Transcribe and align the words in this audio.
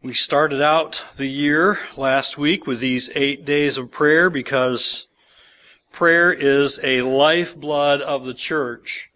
We 0.00 0.14
started 0.14 0.62
out 0.62 1.04
the 1.16 1.26
year 1.26 1.80
last 1.96 2.38
week 2.38 2.68
with 2.68 2.78
these 2.78 3.10
eight 3.16 3.44
days 3.44 3.76
of 3.76 3.90
prayer 3.90 4.30
because 4.30 5.08
prayer 5.90 6.32
is 6.32 6.78
a 6.84 7.02
lifeblood 7.02 8.00
of 8.02 8.24
the 8.24 8.32
church. 8.32 9.10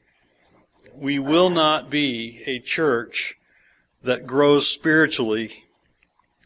We 0.93 1.21
will 1.21 1.51
not 1.51 1.89
be 1.89 2.43
a 2.49 2.59
church 2.59 3.37
that 4.03 4.27
grows 4.27 4.67
spiritually. 4.67 5.67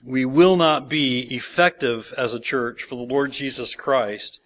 We 0.05 0.27
will 0.27 0.57
not 0.57 0.87
be 0.87 1.21
effective 1.35 2.13
as 2.19 2.35
a 2.35 2.41
church 2.41 2.83
for 2.83 2.97
the 2.97 3.11
Lord 3.11 3.33
Jesus 3.33 3.75
Christ. 3.75 4.41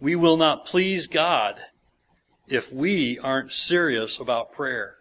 We 0.00 0.14
will 0.14 0.36
not 0.36 0.64
please 0.64 1.08
God 1.08 1.58
if 2.46 2.72
we 2.72 3.18
aren't 3.18 3.52
serious 3.52 4.20
about 4.20 4.52
prayer. 4.52 4.97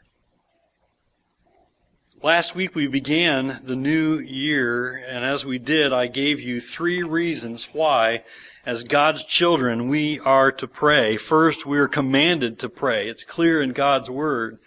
Last 2.23 2.55
week 2.55 2.73
we 2.73 2.87
began 2.87 3.59
the 3.63 3.75
new 3.75 4.17
year, 4.17 4.91
and 4.91 5.23
as 5.23 5.45
we 5.45 5.59
did, 5.59 5.93
I 5.93 6.07
gave 6.07 6.41
you 6.41 6.59
three 6.59 7.03
reasons 7.03 7.69
why, 7.73 8.23
as 8.65 8.83
God's 8.83 9.23
children, 9.23 9.87
we 9.87 10.19
are 10.21 10.51
to 10.53 10.67
pray. 10.67 11.15
First, 11.15 11.67
we 11.67 11.77
are 11.77 11.87
commanded 11.87 12.57
to 12.57 12.69
pray. 12.69 13.07
It's 13.07 13.23
clear 13.23 13.61
in 13.61 13.69
God's 13.69 14.09
Word 14.09 14.57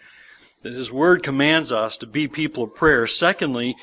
that 0.61 0.71
His 0.71 0.93
Word 0.93 1.23
commands 1.23 1.73
us 1.73 1.97
to 1.97 2.07
be 2.07 2.25
people 2.25 2.63
of 2.63 2.73
prayer. 2.73 3.05
Secondly, 3.05 3.75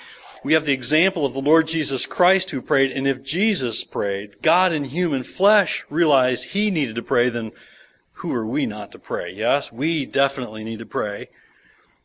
we 0.43 0.55
have 0.55 0.65
the 0.65 0.73
example 0.73 1.27
of 1.27 1.35
the 1.35 1.43
Lord 1.43 1.67
Jesus 1.67 2.07
Christ 2.07 2.49
who 2.49 2.63
prayed, 2.63 2.91
and 2.91 3.07
if 3.07 3.23
Jesus 3.23 3.85
prayed, 3.85 4.41
God 4.41 4.73
in 4.73 4.87
human 4.87 5.25
flesh 5.25 5.85
realized 5.91 6.53
He 6.53 6.71
needed 6.71 6.95
to 6.95 7.03
pray, 7.03 7.29
then 7.29 7.53
who 8.15 8.33
are 8.33 8.47
we 8.47 8.65
not 8.65 8.91
to 8.93 8.99
pray? 8.99 9.31
Yes, 9.31 9.71
we 9.71 10.07
definitely 10.07 10.65
need 10.65 10.79
to 10.79 10.87
pray. 10.87 11.29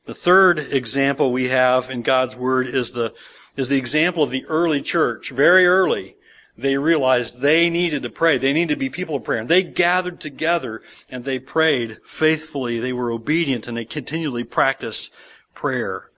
The 0.05 0.13
third 0.13 0.59
example 0.59 1.31
we 1.31 1.49
have 1.49 1.89
in 1.89 2.02
God's 2.02 2.35
Word 2.35 2.67
is 2.67 2.91
the, 2.91 3.13
is 3.55 3.70
the 3.70 3.77
example 3.77 4.23
of 4.23 4.31
the 4.31 4.45
early 4.45 4.81
church. 4.81 5.31
Very 5.31 5.66
early, 5.66 6.17
they 6.57 6.77
realized 6.77 7.40
they 7.40 7.70
needed 7.70 8.04
to 8.04 8.09
pray. 8.09 8.37
They 8.37 8.54
needed 8.54 8.76
to 8.76 8.79
be 8.79 8.90
people 8.90 9.15
of 9.15 9.24
prayer. 9.24 9.40
And 9.40 9.49
they 9.49 9.63
gathered 9.63 10.20
together 10.20 10.81
and 11.09 11.24
they 11.24 11.40
prayed 11.40 11.99
faithfully. 12.04 12.79
They 12.79 12.93
were 12.93 13.12
obedient 13.12 13.68
and 13.68 13.77
they 13.77 13.85
continually 13.85 14.43
practiced 14.43 15.13
prayer 15.54 16.09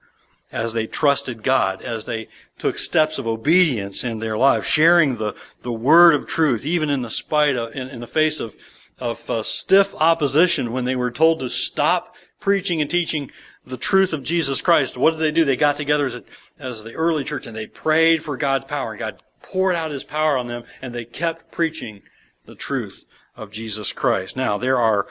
as 0.51 0.73
they 0.73 0.87
trusted 0.87 1.43
God, 1.43 1.81
as 1.81 2.05
they 2.05 2.27
took 2.57 2.77
steps 2.77 3.19
of 3.19 3.27
obedience 3.27 4.03
in 4.03 4.19
their 4.19 4.37
lives, 4.37 4.67
sharing 4.67 5.17
the, 5.17 5.35
the 5.61 5.71
word 5.71 6.13
of 6.13 6.27
truth, 6.27 6.65
even 6.65 6.89
in 6.89 7.01
the 7.01 7.09
spite 7.09 7.55
of, 7.55 7.75
in, 7.75 7.89
in 7.89 7.99
the 7.99 8.07
face 8.07 8.39
of, 8.39 8.55
of 8.97 9.29
uh, 9.29 9.43
stiff 9.43 9.93
opposition 9.95 10.71
when 10.71 10.85
they 10.85 10.95
were 10.95 11.11
told 11.11 11.39
to 11.39 11.49
stop 11.49 12.15
preaching 12.39 12.79
and 12.79 12.89
teaching 12.89 13.31
the 13.65 13.77
truth 13.77 14.13
of 14.13 14.23
Jesus 14.23 14.61
Christ, 14.61 14.97
what 14.97 15.11
did 15.11 15.19
they 15.19 15.31
do? 15.31 15.43
They 15.43 15.57
got 15.57 15.75
together 15.75 16.05
as, 16.05 16.15
a, 16.15 16.23
as 16.59 16.83
the 16.83 16.93
early 16.93 17.23
church 17.23 17.47
and 17.47 17.55
they 17.55 17.67
prayed 17.67 18.23
for 18.23 18.37
God's 18.37 18.65
power. 18.65 18.91
And 18.91 18.99
God 18.99 19.23
poured 19.41 19.75
out 19.75 19.91
His 19.91 20.03
power 20.03 20.37
on 20.37 20.47
them 20.47 20.63
and 20.81 20.93
they 20.93 21.05
kept 21.05 21.51
preaching 21.51 22.01
the 22.45 22.55
truth 22.55 23.05
of 23.35 23.51
Jesus 23.51 23.91
Christ. 23.91 24.37
Now, 24.37 24.57
there 24.57 24.77
are 24.77 25.07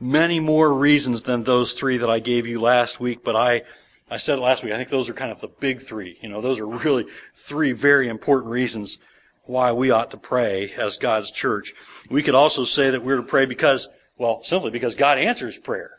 many 0.00 0.40
more 0.40 0.72
reasons 0.72 1.22
than 1.22 1.42
those 1.42 1.72
three 1.72 1.98
that 1.98 2.10
I 2.10 2.18
gave 2.18 2.46
you 2.46 2.60
last 2.60 2.98
week, 3.00 3.22
but 3.22 3.36
I, 3.36 3.62
I 4.10 4.16
said 4.16 4.38
last 4.38 4.64
week, 4.64 4.72
I 4.72 4.76
think 4.76 4.88
those 4.88 5.10
are 5.10 5.14
kind 5.14 5.30
of 5.30 5.40
the 5.40 5.48
big 5.48 5.80
three. 5.80 6.18
You 6.22 6.28
know, 6.28 6.40
those 6.40 6.60
are 6.60 6.66
really 6.66 7.06
three 7.34 7.72
very 7.72 8.08
important 8.08 8.50
reasons 8.50 8.98
why 9.44 9.72
we 9.72 9.90
ought 9.90 10.10
to 10.10 10.16
pray 10.16 10.72
as 10.72 10.96
God's 10.96 11.30
church. 11.30 11.72
We 12.10 12.22
could 12.22 12.34
also 12.34 12.64
say 12.64 12.90
that 12.90 13.02
we're 13.02 13.16
to 13.16 13.22
pray 13.22 13.46
because, 13.46 13.88
well, 14.16 14.42
simply 14.42 14.70
because 14.70 14.94
God 14.94 15.18
answers 15.18 15.58
prayer. 15.58 15.97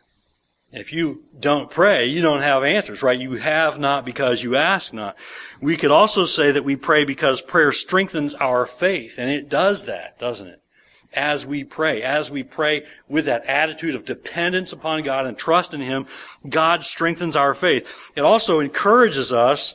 If 0.72 0.94
you 0.94 1.24
don't 1.40 1.72
pray, 1.72 2.06
you 2.06 2.22
don't 2.22 2.42
have 2.42 2.64
answers, 2.64 3.02
right? 3.02 3.20
You 3.20 3.34
have 3.34 3.80
not 3.80 4.06
because 4.06 4.44
you 4.44 4.56
ask 4.56 4.94
not. 4.94 5.16
We 5.60 5.78
could 5.78 5.92
also 5.92 6.26
say 6.26 6.52
that 6.52 6.64
we 6.64 6.76
pray 6.76 7.06
because 7.06 7.42
prayer 7.42 7.72
strengthens 7.72 8.36
our 8.36 8.68
faith, 8.68 9.18
and 9.18 9.32
it 9.32 9.50
does 9.50 9.86
that, 9.86 10.20
doesn't 10.20 10.48
it? 10.48 10.62
As 11.14 11.44
we 11.44 11.64
pray, 11.64 12.04
as 12.04 12.30
we 12.30 12.44
pray 12.44 12.86
with 13.08 13.26
that 13.26 13.44
attitude 13.46 13.96
of 13.96 14.06
dependence 14.06 14.72
upon 14.72 15.02
God 15.02 15.26
and 15.26 15.36
trust 15.36 15.74
in 15.74 15.82
Him, 15.82 16.06
God 16.48 16.84
strengthens 16.84 17.36
our 17.36 17.56
faith. 17.56 18.12
It 18.16 18.22
also 18.22 18.60
encourages 18.60 19.34
us 19.34 19.74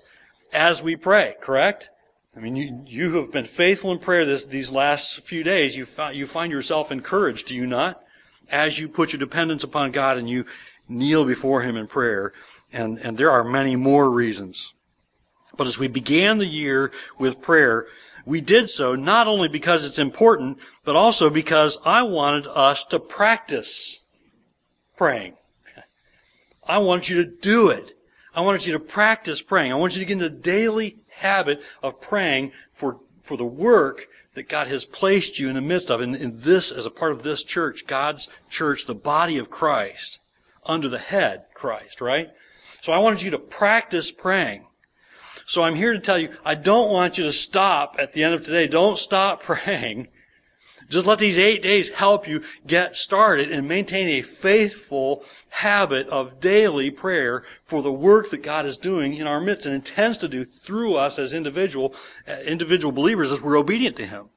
as 0.53 0.81
we 0.81 0.95
pray, 0.95 1.35
correct? 1.41 1.91
I 2.37 2.41
mean, 2.41 2.55
you, 2.55 2.85
you 2.87 3.17
have 3.17 3.33
been 3.33 3.45
faithful 3.45 3.91
in 3.91 3.99
prayer 3.99 4.25
this, 4.25 4.47
these 4.47 4.71
last 4.73 5.21
few 5.21 5.43
days. 5.43 5.77
You, 5.77 5.85
find, 5.85 6.17
you 6.17 6.27
find 6.27 6.53
yourself 6.53 6.93
encouraged, 6.93 7.49
do 7.49 7.57
you 7.57 7.67
not? 7.67 8.01
As 8.51 8.79
you 8.79 8.89
put 8.89 9.13
your 9.13 9.21
dependence 9.21 9.65
upon 9.65 9.91
God 9.91 10.19
and 10.19 10.29
you, 10.29 10.45
kneel 10.89 11.25
before 11.25 11.63
Him 11.63 11.77
in 11.77 11.87
prayer. 11.87 12.33
And, 12.73 12.99
and 12.99 13.17
there 13.17 13.31
are 13.31 13.45
many 13.45 13.77
more 13.77 14.11
reasons. 14.11 14.73
But 15.57 15.67
as 15.67 15.79
we 15.79 15.89
began 15.89 16.39
the 16.39 16.47
year 16.47 16.91
with 17.19 17.41
prayer, 17.41 17.87
we 18.27 18.41
did 18.41 18.69
so 18.69 18.95
not 18.95 19.29
only 19.29 19.49
because 19.49 19.85
it's 19.85 19.99
important, 19.99 20.59
but 20.85 20.97
also 20.97 21.31
because 21.31 21.79
I 21.85 22.03
wanted 22.03 22.47
us 22.49 22.85
to 22.87 22.99
practice 22.99 24.03
praying. 24.97 25.35
I 26.67 26.79
want 26.79 27.09
you 27.11 27.23
to 27.23 27.31
do 27.31 27.69
it. 27.69 27.93
I 28.35 28.41
wanted 28.41 28.67
you 28.67 28.73
to 28.73 28.81
practice 28.81 29.43
praying. 29.43 29.71
I 29.71 29.77
want 29.77 29.95
you 29.95 30.01
to 30.01 30.07
get 30.07 30.15
into 30.15 30.29
the 30.29 30.37
daily 30.37 30.97
habit 31.19 31.63
of 31.83 32.01
praying 32.01 32.53
for, 32.73 32.99
for 33.21 33.37
the 33.37 33.45
work 33.45 34.09
that 34.33 34.49
God 34.49 34.67
has 34.67 34.85
placed 34.85 35.39
you 35.39 35.49
in 35.49 35.55
the 35.55 35.61
midst 35.61 35.91
of. 35.91 36.01
In, 36.01 36.15
in 36.15 36.41
this, 36.41 36.73
as 36.73 36.87
a 36.87 36.91
part 36.91 37.13
of 37.13 37.23
this 37.23 37.45
church, 37.45 37.87
God's 37.87 38.29
church, 38.49 38.87
the 38.87 38.95
body 38.95 39.39
of 39.39 39.51
Christ 39.51 40.19
under 40.67 40.89
the 40.89 40.99
head, 40.99 41.45
Christ, 41.55 42.01
right? 42.01 42.31
So 42.81 42.93
I 42.93 42.99
wanted 42.99 43.23
you 43.23 43.31
to 43.33 43.39
practice 43.39 44.13
praying. 44.13 44.67
So 45.47 45.63
I'm 45.63 45.75
here 45.75 45.93
to 45.93 45.99
tell 45.99 46.19
you, 46.19 46.35
I 46.45 46.55
don't 46.55 46.91
want 46.91 47.19
you 47.19 47.25
to 47.25 47.33
stop 47.33 47.97
at 47.99 48.13
the 48.13 48.23
end 48.23 48.35
of 48.35 48.45
today. 48.45 48.67
Don't 48.67 48.99
stop 48.99 49.43
praying. 49.43 50.09
Just 50.89 51.07
let 51.07 51.19
these 51.19 51.39
eight 51.39 51.63
days 51.63 51.91
help 51.91 52.29
you 52.29 52.43
get 52.67 52.97
started 52.97 53.51
and 53.51 53.67
maintain 53.67 54.09
a 54.09 54.23
faithful 54.23 55.25
habit 55.49 56.07
of 56.09 56.41
daily 56.41 56.91
prayer 56.91 57.43
for 57.65 57.83
the 57.83 57.93
work 57.93 58.31
that 58.31 58.43
God 58.43 58.67
is 58.67 58.77
doing 58.77 59.15
in 59.15 59.27
our 59.27 59.41
midst 59.41 59.67
and 59.67 59.75
intends 59.75 60.19
to 60.19 60.29
do 60.29 60.45
through 60.45 60.97
us 60.97 61.19
as 61.19 61.33
individual, 61.33 61.95
uh, 62.29 62.37
individual 62.47 62.93
believers 62.93 63.33
as 63.33 63.41
we're 63.41 63.59
obedient 63.59 63.97
to 63.97 64.07
Him. 64.07 64.29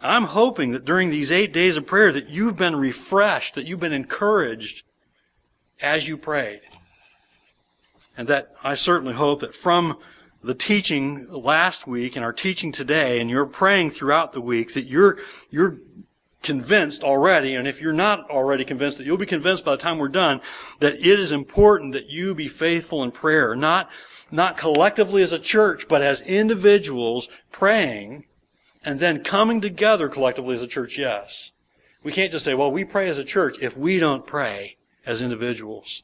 I'm 0.00 0.24
hoping 0.24 0.72
that 0.72 0.84
during 0.84 1.10
these 1.10 1.30
eight 1.30 1.52
days 1.52 1.76
of 1.76 1.86
prayer 1.86 2.12
that 2.12 2.28
you've 2.28 2.56
been 2.56 2.76
refreshed, 2.76 3.54
that 3.54 3.66
you've 3.66 3.80
been 3.80 3.92
encouraged, 3.92 4.84
as 5.82 6.08
you 6.08 6.16
prayed. 6.16 6.60
And 8.16 8.28
that 8.28 8.54
I 8.62 8.74
certainly 8.74 9.14
hope 9.14 9.40
that 9.40 9.54
from 9.54 9.98
the 10.42 10.54
teaching 10.54 11.28
last 11.30 11.86
week 11.86 12.16
and 12.16 12.24
our 12.24 12.32
teaching 12.32 12.72
today 12.72 13.20
and 13.20 13.30
you're 13.30 13.46
praying 13.46 13.90
throughout 13.90 14.32
the 14.32 14.40
week 14.40 14.74
that 14.74 14.86
you're, 14.86 15.18
you're 15.50 15.78
convinced 16.42 17.04
already, 17.04 17.54
and 17.54 17.68
if 17.68 17.80
you're 17.80 17.92
not 17.92 18.28
already 18.28 18.64
convinced, 18.64 18.98
that 18.98 19.04
you'll 19.04 19.16
be 19.16 19.26
convinced 19.26 19.64
by 19.64 19.72
the 19.72 19.76
time 19.76 19.98
we're 19.98 20.08
done, 20.08 20.40
that 20.80 20.94
it 20.94 21.20
is 21.20 21.32
important 21.32 21.92
that 21.92 22.10
you 22.10 22.34
be 22.34 22.48
faithful 22.48 23.02
in 23.02 23.12
prayer. 23.12 23.54
Not, 23.54 23.88
not 24.30 24.56
collectively 24.56 25.22
as 25.22 25.32
a 25.32 25.38
church, 25.38 25.88
but 25.88 26.02
as 26.02 26.20
individuals 26.22 27.28
praying 27.50 28.24
and 28.84 28.98
then 28.98 29.22
coming 29.22 29.60
together 29.60 30.08
collectively 30.08 30.54
as 30.54 30.62
a 30.62 30.66
church, 30.66 30.98
yes. 30.98 31.52
We 32.02 32.10
can't 32.10 32.32
just 32.32 32.44
say, 32.44 32.54
well, 32.54 32.72
we 32.72 32.84
pray 32.84 33.08
as 33.08 33.20
a 33.20 33.24
church 33.24 33.62
if 33.62 33.76
we 33.76 34.00
don't 34.00 34.26
pray 34.26 34.76
as 35.06 35.22
individuals. 35.22 36.02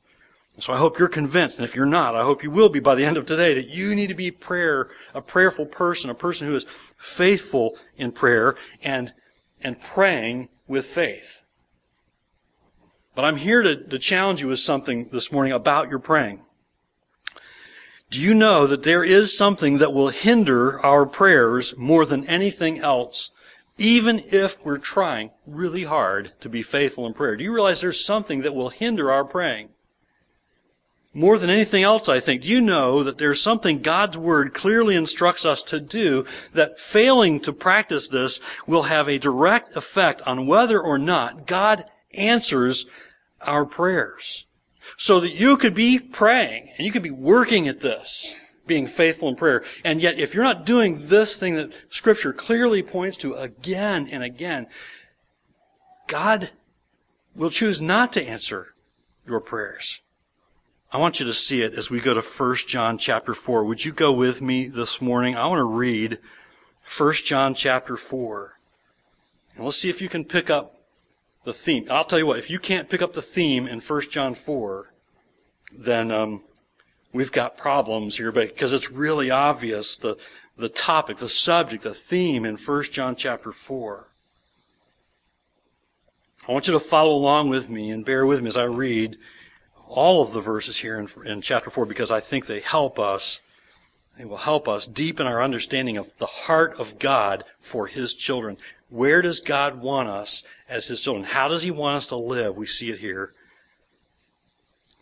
And 0.55 0.63
so 0.65 0.73
I 0.73 0.79
hope 0.79 0.99
you're 0.99 1.09
convinced, 1.09 1.59
and 1.59 1.65
if 1.65 1.77
you're 1.77 1.87
not, 1.87 2.17
I 2.17 2.25
hope 2.25 2.43
you 2.43 2.51
will 2.51 2.69
be 2.69 2.81
by 2.81 2.97
the 2.97 3.05
end 3.05 3.17
of 3.17 3.27
today, 3.27 3.55
that 3.55 3.69
you 3.69 3.95
need 3.95 4.09
to 4.09 4.15
be 4.15 4.31
prayer, 4.31 4.89
a 5.15 5.21
prayerful 5.21 5.67
person, 5.67 6.11
a 6.11 6.15
person 6.15 6.49
who 6.49 6.55
is 6.57 6.67
faithful 6.97 7.77
in 7.97 8.11
prayer 8.11 8.57
and, 8.83 9.13
and 9.63 9.81
praying 9.81 10.49
with 10.67 10.85
faith. 10.85 11.43
But 13.15 13.25
I'm 13.25 13.37
here 13.37 13.63
to, 13.63 13.77
to 13.77 13.99
challenge 13.99 14.43
you 14.43 14.49
with 14.49 14.59
something 14.59 15.09
this 15.13 15.31
morning 15.31 15.53
about 15.53 15.89
your 15.89 15.99
praying. 16.01 16.41
Do 18.11 18.21
you 18.21 18.35
know 18.35 18.67
that 18.67 18.85
there 18.85 19.05
is 19.05 19.37
something 19.37 19.79
that 19.79 19.93
will 19.93 20.09
hinder 20.09 20.85
our 20.85 21.05
prayers 21.05 21.77
more 21.77 22.07
than 22.07 22.27
anything 22.27 22.79
else 22.79 23.31
even 23.79 24.23
if 24.27 24.65
we're 24.65 24.79
trying 24.79 25.31
really 25.47 25.85
hard 25.85 26.33
to 26.41 26.49
be 26.49 26.63
faithful 26.63 27.07
in 27.07 27.15
prayer. 27.15 27.37
Do 27.37 27.45
you 27.45 27.55
realize 27.55 27.81
there's 27.81 28.05
something 28.05 28.43
that 28.43 28.55
will 28.55 28.71
hinder 28.71 29.11
our 29.11 29.25
praying? 29.25 29.71
More 31.15 31.39
than 31.39 31.49
anything 31.49 31.83
else, 31.83 32.09
I 32.09 32.21
think, 32.21 32.43
do 32.43 32.51
you 32.51 32.61
know 32.61 33.03
that 33.03 33.19
there's 33.19 33.41
something 33.41 33.81
God's 33.81 34.19
Word 34.19 34.53
clearly 34.53 34.95
instructs 34.95 35.45
us 35.47 35.63
to 35.65 35.81
do 35.81 36.27
that 36.53 36.79
failing 36.79 37.41
to 37.41 37.53
practice 37.53 38.09
this 38.09 38.41
will 38.67 38.85
have 38.85 39.09
a 39.09 39.19
direct 39.19 39.75
effect 39.75 40.21
on 40.23 40.47
whether 40.47 40.81
or 40.81 40.99
not 40.99 41.47
God 41.47 41.85
answers 42.15 42.87
our 43.41 43.65
prayers? 43.65 44.47
So 44.97 45.21
that 45.21 45.35
you 45.35 45.57
could 45.57 45.75
be 45.75 45.99
praying 45.99 46.73
and 46.77 46.87
you 46.87 46.93
could 46.93 47.03
be 47.03 47.11
working 47.11 47.69
at 47.69 47.81
this 47.81 48.37
being 48.69 48.87
faithful 48.87 49.29
in 49.29 49.35
prayer. 49.35 49.65
And 49.85 50.01
yet, 50.01 50.19
if 50.19 50.35
you're 50.35 50.45
not 50.45 50.65
doing 50.65 50.97
this 50.99 51.37
thing 51.37 51.57
that 51.57 51.73
Scripture 51.89 52.33
clearly 52.33 52.83
points 52.83 53.17
to 53.19 53.35
again 53.35 54.09
and 54.09 54.23
again, 54.23 54.69
God 56.07 56.51
will 57.35 57.51
choose 57.51 57.81
not 57.81 58.13
to 58.13 58.25
answer 58.25 58.75
your 59.27 59.41
prayers. 59.41 60.01
I 60.91 60.99
want 60.99 61.21
you 61.21 61.27
to 61.27 61.35
see 61.35 61.61
it 61.63 61.75
as 61.75 61.91
we 61.91 62.01
go 62.01 62.15
to 62.15 62.23
1 62.23 62.57
John 62.67 62.97
chapter 62.97 63.35
4. 63.35 63.65
Would 63.65 63.85
you 63.85 63.93
go 63.93 64.13
with 64.13 64.41
me 64.41 64.69
this 64.69 65.03
morning? 65.03 65.37
I 65.37 65.47
want 65.47 65.59
to 65.59 65.65
read 65.65 66.19
1 66.97 67.13
John 67.27 67.55
chapter 67.55 67.97
4. 67.97 68.59
And 69.55 69.65
let's 69.65 69.77
see 69.77 69.91
if 69.91 70.01
you 70.01 70.09
can 70.09 70.25
pick 70.25 70.49
up 70.49 70.81
the 71.45 71.53
theme. 71.53 71.87
I'll 71.91 72.05
tell 72.05 72.19
you 72.19 72.27
what, 72.27 72.39
if 72.39 72.49
you 72.49 72.59
can't 72.59 72.89
pick 72.89 73.03
up 73.03 73.13
the 73.13 73.23
theme 73.23 73.67
in 73.69 73.81
1 73.81 74.01
John 74.11 74.35
4, 74.35 74.93
then 75.77 76.11
um, 76.11 76.43
we've 77.13 77.33
got 77.33 77.57
problems 77.57 78.19
here 78.19 78.33
because 78.33 78.73
it's 78.73 78.91
really 78.91 79.31
obvious 79.31 79.97
the, 79.97 80.17
the 80.57 80.69
topic, 80.69 81.19
the 81.19 81.29
subject, 81.29 81.83
the 81.83 81.95
theme 81.95 82.45
in 82.45 82.57
1 82.57 82.83
John 82.85 83.17
chapter 83.17 83.53
4. 83.53 84.09
I 86.49 86.53
want 86.53 86.67
you 86.67 86.73
to 86.73 86.81
follow 86.81 87.15
along 87.15 87.51
with 87.51 87.69
me 87.69 87.91
and 87.91 88.05
bear 88.05 88.25
with 88.25 88.41
me 88.41 88.49
as 88.49 88.57
I 88.57 88.65
read 88.65 89.19
all 89.87 90.23
of 90.23 90.33
the 90.33 90.41
verses 90.41 90.79
here 90.79 90.99
in, 90.99 91.09
in 91.27 91.41
chapter 91.41 91.71
4 91.71 91.87
because 91.87 92.11
I 92.11 92.21
think 92.21 92.47
they 92.47 92.61
help 92.61 92.99
us. 92.99 93.41
They 94.17 94.25
will 94.25 94.39
help 94.39 94.67
us 94.67 94.87
deepen 94.87 95.27
our 95.27 95.43
understanding 95.43 95.97
of 95.97 96.17
the 96.19 96.27
heart 96.27 96.75
of 96.79 96.99
God 96.99 97.45
for 97.61 97.87
His 97.87 98.15
children. 98.15 98.57
Where 98.89 99.23
does 99.23 99.41
God 99.41 99.81
want 99.81 100.09
us 100.09 100.43
as 100.69 100.89
His 100.89 101.01
children? 101.01 101.25
How 101.25 101.49
does 101.49 101.63
He 101.63 101.71
want 101.71 101.97
us 101.97 102.07
to 102.09 102.17
live? 102.17 102.57
We 102.57 102.67
see 102.67 102.91
it 102.91 102.99
here. 102.99 103.33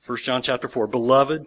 1 0.05 0.19
John 0.19 0.43
chapter 0.43 0.69
4. 0.69 0.87
Beloved, 0.87 1.47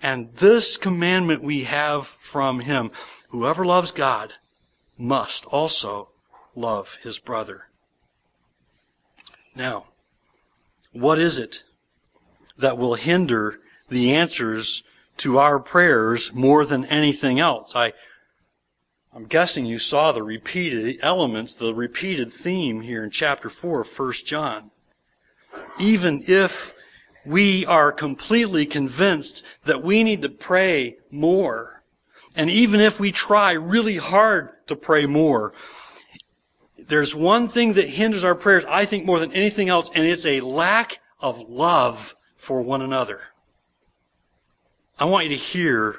And 0.00 0.34
this 0.34 0.76
commandment 0.76 1.42
we 1.42 1.64
have 1.64 2.06
from 2.06 2.60
him. 2.60 2.90
Whoever 3.30 3.64
loves 3.64 3.90
God 3.90 4.34
must 4.96 5.44
also 5.46 6.10
love 6.54 6.98
his 7.02 7.18
brother. 7.18 7.68
Now, 9.54 9.86
what 10.92 11.18
is 11.18 11.38
it 11.38 11.64
that 12.56 12.78
will 12.78 12.94
hinder 12.94 13.60
the 13.88 14.14
answers 14.14 14.84
to 15.18 15.38
our 15.38 15.58
prayers 15.58 16.32
more 16.32 16.64
than 16.64 16.84
anything 16.86 17.40
else? 17.40 17.74
I, 17.74 17.92
I'm 19.12 19.26
guessing 19.26 19.66
you 19.66 19.78
saw 19.78 20.12
the 20.12 20.22
repeated 20.22 20.98
elements, 21.02 21.54
the 21.54 21.74
repeated 21.74 22.32
theme 22.32 22.82
here 22.82 23.02
in 23.02 23.10
chapter 23.10 23.50
4 23.50 23.80
of 23.80 23.98
1 23.98 24.12
John. 24.24 24.70
Even 25.78 26.22
if 26.26 26.74
we 27.28 27.66
are 27.66 27.92
completely 27.92 28.64
convinced 28.64 29.44
that 29.64 29.82
we 29.82 30.02
need 30.02 30.22
to 30.22 30.28
pray 30.28 30.96
more. 31.10 31.82
And 32.34 32.48
even 32.48 32.80
if 32.80 32.98
we 32.98 33.12
try 33.12 33.52
really 33.52 33.96
hard 33.96 34.50
to 34.66 34.74
pray 34.74 35.06
more, 35.06 35.52
there's 36.78 37.14
one 37.14 37.46
thing 37.46 37.74
that 37.74 37.90
hinders 37.90 38.24
our 38.24 38.34
prayers, 38.34 38.64
I 38.64 38.86
think, 38.86 39.04
more 39.04 39.20
than 39.20 39.32
anything 39.32 39.68
else, 39.68 39.90
and 39.94 40.06
it's 40.06 40.24
a 40.24 40.40
lack 40.40 41.00
of 41.20 41.40
love 41.48 42.14
for 42.36 42.62
one 42.62 42.80
another. 42.80 43.20
I 44.98 45.04
want 45.04 45.24
you 45.24 45.30
to 45.30 45.36
hear, 45.36 45.96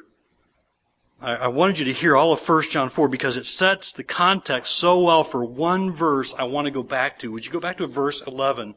I, 1.21 1.48
wanted 1.48 1.79
you 1.79 1.86
to 1.86 1.93
hear 1.93 2.17
all 2.17 2.33
of 2.33 2.48
1 2.48 2.63
John 2.71 2.89
4 2.89 3.07
because 3.07 3.38
it 3.38 3.45
sets 3.45 3.91
the 3.93 4.03
context 4.03 4.75
so 4.75 5.00
well 5.00 5.24
for 5.24 5.45
one 5.45 5.93
verse 5.93 6.33
I 6.36 6.43
want 6.43 6.65
to 6.65 6.71
go 6.71 6.83
back 6.83 7.19
to. 7.19 7.31
Would 7.31 7.45
you 7.45 7.51
go 7.51 7.59
back 7.59 7.77
to 7.77 7.88
verse 7.88 8.25
11? 8.25 8.75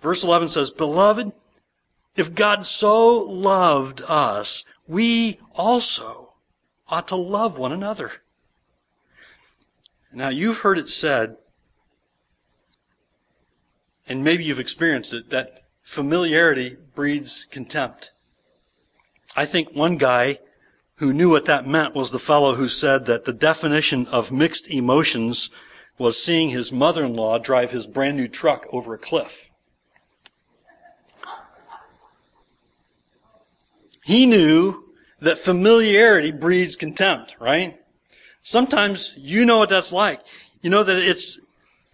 Verse 0.00 0.24
11 0.24 0.48
says, 0.48 0.70
Beloved, 0.70 1.32
If 2.16 2.34
God 2.34 2.64
so 2.64 3.18
loved 3.18 4.02
us, 4.08 4.64
we 4.86 5.38
also 5.54 6.32
ought 6.88 7.08
to 7.08 7.16
love 7.16 7.58
one 7.58 7.72
another. 7.72 8.12
Now, 10.12 10.28
you've 10.28 10.58
heard 10.58 10.78
it 10.78 10.88
said, 10.88 11.36
and 14.08 14.24
maybe 14.24 14.42
you've 14.42 14.58
experienced 14.58 15.14
it, 15.14 15.30
that 15.30 15.64
familiarity 15.82 16.76
breeds 16.94 17.46
contempt. 17.50 18.12
I 19.36 19.44
think 19.44 19.72
one 19.72 19.96
guy 19.98 20.40
who 20.96 21.12
knew 21.12 21.30
what 21.30 21.44
that 21.44 21.66
meant 21.66 21.94
was 21.94 22.10
the 22.10 22.18
fellow 22.18 22.56
who 22.56 22.68
said 22.68 23.06
that 23.06 23.24
the 23.24 23.32
definition 23.32 24.06
of 24.08 24.32
mixed 24.32 24.68
emotions 24.68 25.50
was 25.96 26.20
seeing 26.20 26.50
his 26.50 26.72
mother-in-law 26.72 27.38
drive 27.38 27.70
his 27.70 27.86
brand 27.86 28.16
new 28.16 28.26
truck 28.26 28.66
over 28.72 28.94
a 28.94 28.98
cliff. 28.98 29.49
He 34.10 34.26
knew 34.26 34.86
that 35.20 35.38
familiarity 35.38 36.32
breeds 36.32 36.74
contempt, 36.74 37.36
right? 37.38 37.80
Sometimes 38.42 39.14
you 39.16 39.44
know 39.44 39.58
what 39.58 39.68
that's 39.68 39.92
like. 39.92 40.20
You 40.62 40.68
know 40.68 40.82
that 40.82 40.96
it's, 40.96 41.38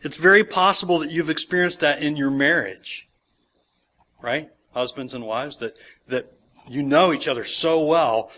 it's 0.01 0.17
very 0.17 0.43
possible 0.43 0.99
that 1.01 1.11
you've 1.11 1.29
experienced 1.29 1.81
that 1.81 2.03
in 2.03 2.17
your 2.17 2.31
marriage, 2.31 3.07
right? 4.23 4.49
Husbands 4.73 5.13
and 5.13 5.27
wives, 5.27 5.59
that, 5.59 5.77
that 6.09 6.33
you 6.67 6.83
know 6.83 7.13
each 7.13 7.29
other 7.29 7.45
so 7.45 7.85
well 7.85 8.31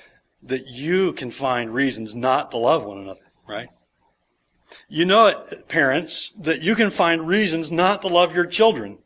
that 0.42 0.66
you 0.66 1.12
can 1.12 1.30
find 1.30 1.73
reasons 1.73 2.16
not 2.16 2.50
to 2.50 2.56
love 2.56 2.85
one 2.85 2.99
another, 2.99 3.30
right? 3.47 3.68
You 4.88 5.04
know 5.04 5.28
it, 5.28 5.68
parents, 5.68 6.30
that 6.30 6.62
you 6.62 6.75
can 6.75 6.90
find 6.90 7.28
reasons 7.28 7.70
not 7.70 8.02
to 8.02 8.08
love 8.08 8.35
your 8.35 8.47
children. 8.47 8.99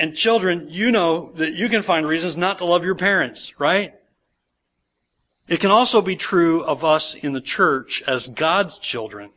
And 0.00 0.16
children, 0.16 0.68
you 0.70 0.90
know 0.90 1.30
that 1.34 1.52
you 1.52 1.68
can 1.68 1.82
find 1.82 2.06
reasons 2.06 2.34
not 2.34 2.56
to 2.58 2.64
love 2.64 2.86
your 2.86 2.94
parents, 2.94 3.60
right? 3.60 3.92
It 5.46 5.60
can 5.60 5.70
also 5.70 6.00
be 6.00 6.16
true 6.16 6.62
of 6.62 6.82
us 6.82 7.14
in 7.14 7.34
the 7.34 7.40
church 7.42 8.02
as 8.06 8.26
God's 8.26 8.78
children. 8.78 9.32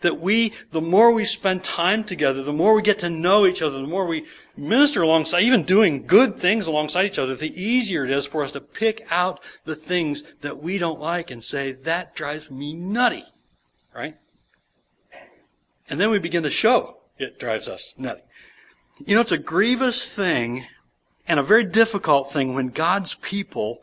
That 0.00 0.18
we, 0.18 0.52
the 0.72 0.80
more 0.80 1.12
we 1.12 1.24
spend 1.24 1.62
time 1.62 2.02
together, 2.02 2.42
the 2.42 2.52
more 2.52 2.74
we 2.74 2.82
get 2.82 2.98
to 3.00 3.08
know 3.08 3.46
each 3.46 3.62
other, 3.62 3.80
the 3.80 3.86
more 3.86 4.04
we 4.04 4.26
minister 4.56 5.02
alongside, 5.02 5.42
even 5.42 5.62
doing 5.62 6.06
good 6.06 6.36
things 6.36 6.66
alongside 6.66 7.06
each 7.06 7.18
other, 7.18 7.36
the 7.36 7.62
easier 7.62 8.04
it 8.04 8.10
is 8.10 8.26
for 8.26 8.42
us 8.42 8.50
to 8.52 8.60
pick 8.60 9.06
out 9.12 9.38
the 9.64 9.76
things 9.76 10.24
that 10.40 10.60
we 10.60 10.78
don't 10.78 10.98
like 10.98 11.30
and 11.30 11.44
say, 11.44 11.70
that 11.70 12.16
drives 12.16 12.50
me 12.50 12.74
nutty. 12.74 13.26
Right? 13.94 14.16
And 15.88 16.00
then 16.00 16.10
we 16.10 16.18
begin 16.18 16.42
to 16.42 16.50
show 16.50 16.96
it 17.16 17.38
drives 17.38 17.68
us 17.68 17.94
nutty. 17.96 18.22
You 19.04 19.14
know, 19.14 19.20
it's 19.20 19.32
a 19.32 19.38
grievous 19.38 20.12
thing 20.12 20.66
and 21.26 21.38
a 21.38 21.44
very 21.44 21.64
difficult 21.64 22.30
thing 22.30 22.54
when 22.54 22.68
God's 22.68 23.14
people 23.14 23.80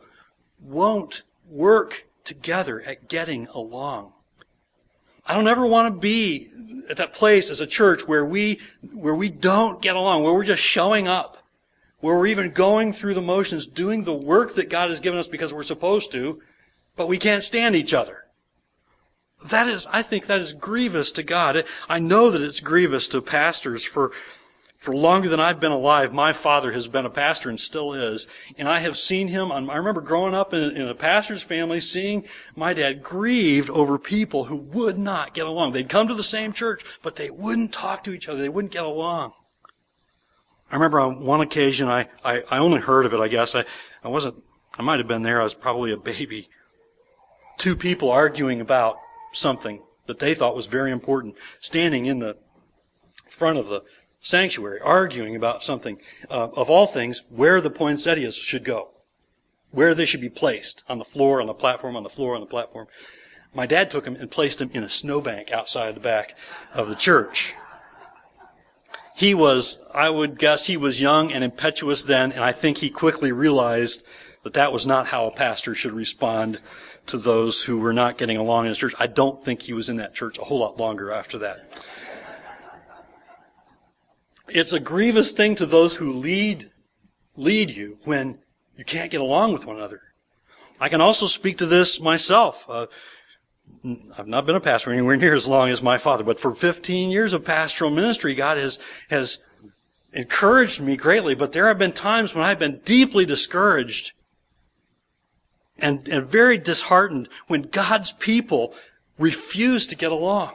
won't 0.60 1.22
work 1.48 2.06
together 2.24 2.82
at 2.82 3.08
getting 3.08 3.46
along. 3.48 4.12
I 5.26 5.34
don't 5.34 5.48
ever 5.48 5.66
want 5.66 5.94
to 5.94 6.00
be 6.00 6.50
at 6.90 6.98
that 6.98 7.14
place 7.14 7.50
as 7.50 7.60
a 7.60 7.66
church 7.66 8.06
where 8.06 8.24
we, 8.24 8.60
where 8.92 9.14
we 9.14 9.28
don't 9.28 9.80
get 9.80 9.96
along, 9.96 10.22
where 10.22 10.34
we're 10.34 10.44
just 10.44 10.62
showing 10.62 11.08
up, 11.08 11.38
where 12.00 12.16
we're 12.16 12.26
even 12.26 12.50
going 12.50 12.92
through 12.92 13.14
the 13.14 13.22
motions, 13.22 13.66
doing 13.66 14.04
the 14.04 14.14
work 14.14 14.54
that 14.54 14.70
God 14.70 14.90
has 14.90 15.00
given 15.00 15.18
us 15.18 15.26
because 15.26 15.54
we're 15.54 15.62
supposed 15.62 16.12
to, 16.12 16.42
but 16.94 17.08
we 17.08 17.18
can't 17.18 17.42
stand 17.42 17.74
each 17.74 17.94
other. 17.94 18.24
That 19.46 19.66
is, 19.66 19.86
I 19.92 20.02
think 20.02 20.26
that 20.26 20.40
is 20.40 20.52
grievous 20.52 21.10
to 21.12 21.22
God. 21.22 21.64
I 21.88 21.98
know 21.98 22.30
that 22.30 22.42
it's 22.42 22.60
grievous 22.60 23.08
to 23.08 23.20
pastors 23.22 23.84
for 23.84 24.12
for 24.76 24.94
longer 24.94 25.28
than 25.28 25.40
I've 25.40 25.58
been 25.58 25.72
alive, 25.72 26.12
my 26.12 26.32
father 26.32 26.72
has 26.72 26.86
been 26.86 27.06
a 27.06 27.10
pastor 27.10 27.48
and 27.48 27.58
still 27.58 27.92
is. 27.94 28.26
And 28.58 28.68
I 28.68 28.80
have 28.80 28.96
seen 28.96 29.28
him, 29.28 29.50
um, 29.50 29.70
I 29.70 29.76
remember 29.76 30.00
growing 30.00 30.34
up 30.34 30.52
in, 30.52 30.76
in 30.76 30.88
a 30.88 30.94
pastor's 30.94 31.42
family, 31.42 31.80
seeing 31.80 32.24
my 32.54 32.74
dad 32.74 33.02
grieved 33.02 33.70
over 33.70 33.98
people 33.98 34.44
who 34.44 34.56
would 34.56 34.98
not 34.98 35.34
get 35.34 35.46
along. 35.46 35.72
They'd 35.72 35.88
come 35.88 36.08
to 36.08 36.14
the 36.14 36.22
same 36.22 36.52
church, 36.52 36.84
but 37.02 37.16
they 37.16 37.30
wouldn't 37.30 37.72
talk 37.72 38.04
to 38.04 38.12
each 38.12 38.28
other. 38.28 38.40
They 38.40 38.48
wouldn't 38.48 38.72
get 38.72 38.84
along. 38.84 39.32
I 40.70 40.74
remember 40.74 41.00
on 41.00 41.24
one 41.24 41.40
occasion, 41.40 41.88
I, 41.88 42.08
I, 42.24 42.42
I 42.50 42.58
only 42.58 42.80
heard 42.80 43.06
of 43.06 43.14
it, 43.14 43.20
I 43.20 43.28
guess. 43.28 43.54
I, 43.54 43.64
I 44.04 44.08
wasn't, 44.08 44.42
I 44.78 44.82
might 44.82 44.98
have 44.98 45.08
been 45.08 45.22
there. 45.22 45.40
I 45.40 45.44
was 45.44 45.54
probably 45.54 45.92
a 45.92 45.96
baby. 45.96 46.48
Two 47.56 47.76
people 47.76 48.10
arguing 48.10 48.60
about 48.60 48.98
something 49.32 49.82
that 50.06 50.18
they 50.18 50.34
thought 50.34 50.54
was 50.54 50.66
very 50.66 50.90
important, 50.90 51.36
standing 51.60 52.06
in 52.06 52.18
the 52.18 52.36
front 53.28 53.58
of 53.58 53.68
the 53.68 53.82
sanctuary, 54.26 54.80
arguing 54.80 55.36
about 55.36 55.62
something, 55.62 56.00
uh, 56.28 56.48
of 56.54 56.68
all 56.68 56.84
things, 56.84 57.22
where 57.30 57.60
the 57.60 57.70
poinsettias 57.70 58.36
should 58.36 58.64
go, 58.64 58.88
where 59.70 59.94
they 59.94 60.04
should 60.04 60.20
be 60.20 60.28
placed, 60.28 60.82
on 60.88 60.98
the 60.98 61.04
floor, 61.04 61.40
on 61.40 61.46
the 61.46 61.54
platform, 61.54 61.94
on 61.94 62.02
the 62.02 62.08
floor, 62.08 62.34
on 62.34 62.40
the 62.40 62.46
platform. 62.46 62.88
My 63.54 63.66
dad 63.66 63.88
took 63.88 64.04
them 64.04 64.16
and 64.16 64.28
placed 64.28 64.58
them 64.58 64.70
in 64.72 64.82
a 64.82 64.88
snowbank 64.88 65.52
outside 65.52 65.94
the 65.94 66.00
back 66.00 66.36
of 66.74 66.88
the 66.88 66.96
church. 66.96 67.54
He 69.14 69.32
was, 69.32 69.86
I 69.94 70.10
would 70.10 70.40
guess, 70.40 70.66
he 70.66 70.76
was 70.76 71.00
young 71.00 71.30
and 71.30 71.44
impetuous 71.44 72.02
then, 72.02 72.32
and 72.32 72.42
I 72.42 72.50
think 72.50 72.78
he 72.78 72.90
quickly 72.90 73.30
realized 73.30 74.04
that 74.42 74.54
that 74.54 74.72
was 74.72 74.86
not 74.86 75.06
how 75.06 75.26
a 75.26 75.34
pastor 75.34 75.72
should 75.72 75.92
respond 75.92 76.60
to 77.06 77.16
those 77.16 77.62
who 77.62 77.78
were 77.78 77.92
not 77.92 78.18
getting 78.18 78.36
along 78.36 78.64
in 78.64 78.70
his 78.70 78.78
church. 78.78 78.94
I 78.98 79.06
don't 79.06 79.40
think 79.40 79.62
he 79.62 79.72
was 79.72 79.88
in 79.88 79.96
that 79.96 80.14
church 80.14 80.36
a 80.36 80.44
whole 80.44 80.58
lot 80.58 80.78
longer 80.78 81.12
after 81.12 81.38
that. 81.38 81.80
It's 84.48 84.72
a 84.72 84.80
grievous 84.80 85.32
thing 85.32 85.54
to 85.56 85.66
those 85.66 85.96
who 85.96 86.12
lead, 86.12 86.70
lead 87.36 87.70
you 87.70 87.98
when 88.04 88.38
you 88.76 88.84
can't 88.84 89.10
get 89.10 89.20
along 89.20 89.52
with 89.52 89.66
one 89.66 89.76
another. 89.76 90.02
I 90.80 90.88
can 90.88 91.00
also 91.00 91.26
speak 91.26 91.58
to 91.58 91.66
this 91.66 92.00
myself. 92.00 92.68
Uh, 92.68 92.86
I've 94.16 94.28
not 94.28 94.46
been 94.46 94.56
a 94.56 94.60
pastor 94.60 94.92
anywhere 94.92 95.16
near 95.16 95.34
as 95.34 95.48
long 95.48 95.70
as 95.70 95.82
my 95.82 95.98
father, 95.98 96.24
but 96.24 96.38
for 96.38 96.54
15 96.54 97.10
years 97.10 97.32
of 97.32 97.44
pastoral 97.44 97.90
ministry, 97.90 98.34
God 98.34 98.56
has, 98.56 98.78
has 99.10 99.42
encouraged 100.12 100.80
me 100.80 100.96
greatly, 100.96 101.34
but 101.34 101.52
there 101.52 101.68
have 101.68 101.78
been 101.78 101.92
times 101.92 102.34
when 102.34 102.44
I've 102.44 102.58
been 102.58 102.80
deeply 102.84 103.24
discouraged 103.24 104.12
and, 105.78 106.06
and 106.08 106.24
very 106.24 106.56
disheartened 106.56 107.28
when 107.48 107.62
God's 107.62 108.12
people 108.12 108.74
refuse 109.18 109.86
to 109.88 109.96
get 109.96 110.12
along. 110.12 110.52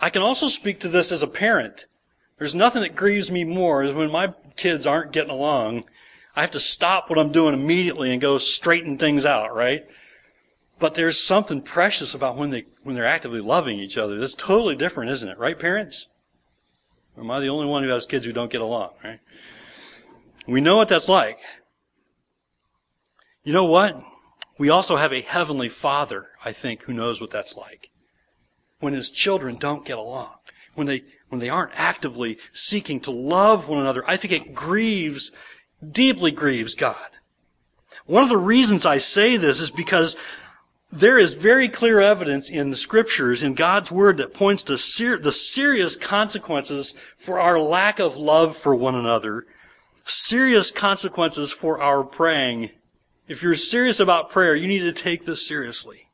I 0.00 0.10
can 0.10 0.22
also 0.22 0.48
speak 0.48 0.80
to 0.80 0.88
this 0.88 1.10
as 1.10 1.22
a 1.22 1.28
parent. 1.28 1.86
There's 2.38 2.54
nothing 2.54 2.82
that 2.82 2.96
grieves 2.96 3.30
me 3.30 3.44
more 3.44 3.86
than 3.86 3.96
when 3.96 4.10
my 4.10 4.34
kids 4.56 4.86
aren't 4.86 5.12
getting 5.12 5.30
along. 5.30 5.84
I 6.34 6.42
have 6.42 6.50
to 6.50 6.60
stop 6.60 7.08
what 7.08 7.18
I'm 7.18 7.32
doing 7.32 7.54
immediately 7.54 8.12
and 8.12 8.20
go 8.20 8.36
straighten 8.36 8.98
things 8.98 9.24
out, 9.24 9.54
right? 9.54 9.86
But 10.78 10.94
there's 10.94 11.18
something 11.18 11.62
precious 11.62 12.14
about 12.14 12.36
when 12.36 12.50
they 12.50 12.66
when 12.82 12.94
they're 12.94 13.06
actively 13.06 13.40
loving 13.40 13.78
each 13.78 13.96
other. 13.96 14.18
That's 14.18 14.34
totally 14.34 14.76
different, 14.76 15.10
isn't 15.10 15.28
it? 15.28 15.38
Right, 15.38 15.58
parents? 15.58 16.10
Or 17.16 17.22
am 17.22 17.30
I 17.30 17.40
the 17.40 17.48
only 17.48 17.66
one 17.66 17.82
who 17.82 17.88
has 17.88 18.04
kids 18.04 18.26
who 18.26 18.32
don't 18.32 18.50
get 18.50 18.60
along, 18.60 18.90
right? 19.02 19.20
We 20.46 20.60
know 20.60 20.76
what 20.76 20.88
that's 20.88 21.08
like. 21.08 21.38
You 23.42 23.54
know 23.54 23.64
what? 23.64 24.02
We 24.58 24.68
also 24.68 24.96
have 24.96 25.12
a 25.12 25.22
heavenly 25.22 25.70
father, 25.70 26.28
I 26.44 26.52
think, 26.52 26.82
who 26.82 26.92
knows 26.92 27.20
what 27.20 27.30
that's 27.30 27.56
like 27.56 27.90
when 28.80 28.92
his 28.92 29.10
children 29.10 29.56
don't 29.56 29.84
get 29.84 29.98
along, 29.98 30.34
when 30.74 30.86
they, 30.86 31.02
when 31.28 31.40
they 31.40 31.48
aren't 31.48 31.72
actively 31.74 32.38
seeking 32.52 33.00
to 33.00 33.10
love 33.10 33.68
one 33.68 33.80
another, 33.80 34.04
I 34.08 34.16
think 34.16 34.32
it 34.32 34.54
grieves, 34.54 35.32
deeply 35.90 36.30
grieves 36.30 36.74
God. 36.74 37.10
One 38.06 38.22
of 38.22 38.28
the 38.28 38.36
reasons 38.36 38.86
I 38.86 38.98
say 38.98 39.36
this 39.36 39.60
is 39.60 39.70
because 39.70 40.16
there 40.92 41.18
is 41.18 41.34
very 41.34 41.68
clear 41.68 42.00
evidence 42.00 42.48
in 42.48 42.70
the 42.70 42.76
scriptures, 42.76 43.42
in 43.42 43.54
God's 43.54 43.90
word, 43.90 44.18
that 44.18 44.32
points 44.32 44.62
to 44.64 44.78
ser- 44.78 45.18
the 45.18 45.32
serious 45.32 45.96
consequences 45.96 46.94
for 47.16 47.40
our 47.40 47.58
lack 47.58 47.98
of 47.98 48.16
love 48.16 48.56
for 48.56 48.74
one 48.74 48.94
another, 48.94 49.44
serious 50.04 50.70
consequences 50.70 51.52
for 51.52 51.80
our 51.80 52.04
praying. 52.04 52.70
If 53.26 53.42
you're 53.42 53.56
serious 53.56 53.98
about 53.98 54.30
prayer, 54.30 54.54
you 54.54 54.68
need 54.68 54.80
to 54.80 54.92
take 54.92 55.24
this 55.24 55.46
seriously. 55.46 56.05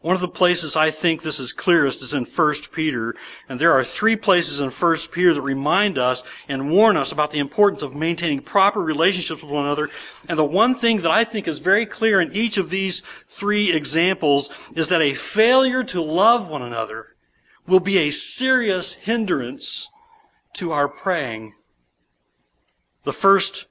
One 0.00 0.14
of 0.14 0.20
the 0.20 0.28
places 0.28 0.76
I 0.76 0.90
think 0.90 1.22
this 1.22 1.40
is 1.40 1.52
clearest 1.52 2.02
is 2.02 2.14
in 2.14 2.24
1 2.24 2.54
Peter, 2.72 3.16
and 3.48 3.58
there 3.58 3.72
are 3.72 3.82
three 3.82 4.14
places 4.14 4.60
in 4.60 4.70
1 4.70 4.96
Peter 5.12 5.34
that 5.34 5.42
remind 5.42 5.98
us 5.98 6.22
and 6.48 6.70
warn 6.70 6.96
us 6.96 7.10
about 7.10 7.32
the 7.32 7.40
importance 7.40 7.82
of 7.82 7.96
maintaining 7.96 8.40
proper 8.40 8.80
relationships 8.80 9.42
with 9.42 9.50
one 9.50 9.64
another. 9.64 9.90
And 10.28 10.38
the 10.38 10.44
one 10.44 10.74
thing 10.74 10.98
that 10.98 11.10
I 11.10 11.24
think 11.24 11.48
is 11.48 11.58
very 11.58 11.84
clear 11.84 12.20
in 12.20 12.32
each 12.32 12.58
of 12.58 12.70
these 12.70 13.02
three 13.26 13.72
examples 13.72 14.70
is 14.76 14.86
that 14.88 15.02
a 15.02 15.14
failure 15.14 15.82
to 15.84 16.00
love 16.00 16.48
one 16.48 16.62
another 16.62 17.16
will 17.66 17.80
be 17.80 17.98
a 17.98 18.10
serious 18.10 18.94
hindrance 18.94 19.88
to 20.54 20.70
our 20.70 20.86
praying. 20.86 21.54
The 23.02 23.12
first 23.12 23.66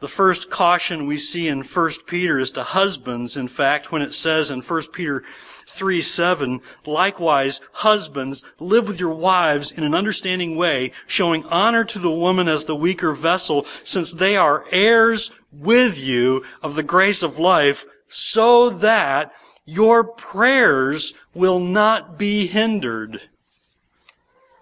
The 0.00 0.08
first 0.08 0.50
caution 0.50 1.06
we 1.06 1.18
see 1.18 1.46
in 1.46 1.62
1 1.62 1.90
Peter 2.06 2.38
is 2.38 2.50
to 2.52 2.62
husbands, 2.62 3.36
in 3.36 3.48
fact, 3.48 3.92
when 3.92 4.00
it 4.00 4.14
says 4.14 4.50
in 4.50 4.62
1 4.62 4.82
Peter 4.94 5.22
3 5.66 6.00
7, 6.00 6.60
likewise, 6.86 7.60
husbands, 7.72 8.42
live 8.58 8.88
with 8.88 8.98
your 8.98 9.14
wives 9.14 9.70
in 9.70 9.84
an 9.84 9.94
understanding 9.94 10.56
way, 10.56 10.92
showing 11.06 11.44
honor 11.44 11.84
to 11.84 11.98
the 11.98 12.10
woman 12.10 12.48
as 12.48 12.64
the 12.64 12.74
weaker 12.74 13.12
vessel, 13.12 13.66
since 13.84 14.10
they 14.12 14.36
are 14.36 14.64
heirs 14.72 15.38
with 15.52 16.02
you 16.02 16.46
of 16.62 16.76
the 16.76 16.82
grace 16.82 17.22
of 17.22 17.38
life, 17.38 17.84
so 18.08 18.70
that 18.70 19.30
your 19.66 20.02
prayers 20.02 21.12
will 21.34 21.60
not 21.60 22.18
be 22.18 22.46
hindered. 22.46 23.28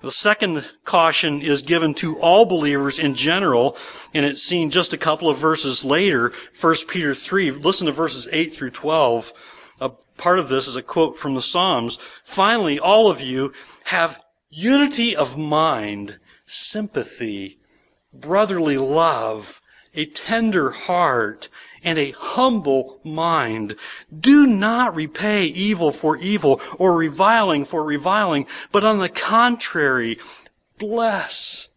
The 0.00 0.10
second 0.12 0.70
caution 0.84 1.42
is 1.42 1.62
given 1.62 1.92
to 1.94 2.18
all 2.20 2.46
believers 2.46 3.00
in 3.00 3.14
general, 3.14 3.76
and 4.14 4.24
it's 4.24 4.42
seen 4.42 4.70
just 4.70 4.92
a 4.92 4.98
couple 4.98 5.28
of 5.28 5.38
verses 5.38 5.84
later, 5.84 6.32
1 6.58 6.74
Peter 6.88 7.14
3. 7.14 7.50
Listen 7.50 7.86
to 7.86 7.92
verses 7.92 8.28
8 8.30 8.54
through 8.54 8.70
12. 8.70 9.32
A 9.80 9.90
part 10.16 10.38
of 10.38 10.48
this 10.48 10.68
is 10.68 10.76
a 10.76 10.82
quote 10.82 11.18
from 11.18 11.34
the 11.34 11.42
Psalms. 11.42 11.98
Finally, 12.22 12.78
all 12.78 13.10
of 13.10 13.20
you 13.20 13.52
have 13.84 14.22
unity 14.50 15.16
of 15.16 15.36
mind, 15.36 16.20
sympathy, 16.46 17.58
brotherly 18.12 18.78
love, 18.78 19.60
a 19.94 20.06
tender 20.06 20.70
heart, 20.70 21.48
and 21.84 21.98
a 21.98 22.12
humble 22.12 23.00
mind. 23.04 23.76
Do 24.18 24.46
not 24.46 24.94
repay 24.94 25.44
evil 25.44 25.92
for 25.92 26.16
evil 26.16 26.60
or 26.78 26.96
reviling 26.96 27.64
for 27.64 27.84
reviling, 27.84 28.46
but 28.72 28.84
on 28.84 28.98
the 28.98 29.08
contrary, 29.08 30.18
bless. 30.78 31.68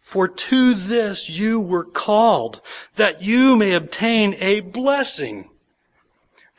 For 0.00 0.26
to 0.26 0.74
this 0.74 1.30
you 1.30 1.60
were 1.60 1.84
called, 1.84 2.60
that 2.96 3.22
you 3.22 3.56
may 3.56 3.74
obtain 3.74 4.34
a 4.40 4.60
blessing. 4.60 5.49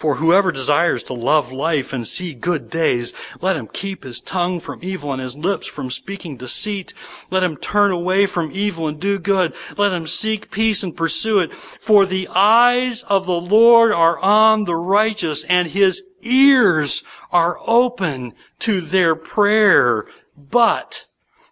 For 0.02 0.16
whoever 0.16 0.52
desires 0.52 1.04
to 1.04 1.14
love 1.14 1.52
life 1.52 1.94
and 1.94 2.08
see 2.08 2.34
good 2.34 2.72
days, 2.72 3.14
let 3.40 3.56
him 3.56 3.68
keep 3.68 4.04
his 4.04 4.20
tongue 4.20 4.60
from 4.60 4.80
evil 4.82 5.14
and 5.14 5.22
his 5.22 5.38
lips 5.38 5.68
from 5.68 5.92
speaking 5.92 6.38
deceit. 6.38 6.92
Let 7.30 7.44
him 7.44 7.56
turn 7.56 7.92
away 7.92 8.26
from 8.26 8.52
evil 8.52 8.88
and 8.88 9.00
do 9.00 9.20
good. 9.20 9.54
Let 9.78 9.94
him 9.94 10.08
seek 10.08 10.50
peace 10.50 10.82
and 10.82 10.98
pursue 10.98 11.38
it. 11.38 11.54
For 11.54 12.08
the 12.08 12.28
eyes 12.34 13.04
of 13.04 13.28
the 13.28 13.40
Lord 13.40 13.92
are 13.92 14.18
on 14.18 14.64
the 14.64 14.76
righteous 14.76 15.44
and 15.44 15.68
his 15.68 16.02
ears 16.24 17.04
are 17.32 17.60
open 17.68 18.34
to 18.62 18.82
their 18.82 19.14
prayer. 19.14 20.08
But 20.36 21.06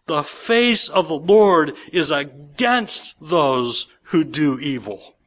the 0.08 0.24
face 0.24 0.90
of 0.90 1.08
the 1.08 1.20
Lord 1.20 1.76
is 1.94 2.10
against 2.10 3.30
those 3.30 3.90
who 4.06 4.24
do 4.24 4.60
evil. 4.60 5.18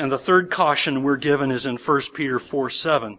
And 0.00 0.10
the 0.10 0.16
third 0.16 0.50
caution 0.50 1.02
we're 1.02 1.18
given 1.18 1.50
is 1.50 1.66
in 1.66 1.76
1 1.76 2.00
Peter 2.14 2.38
4 2.38 2.70
7, 2.70 3.18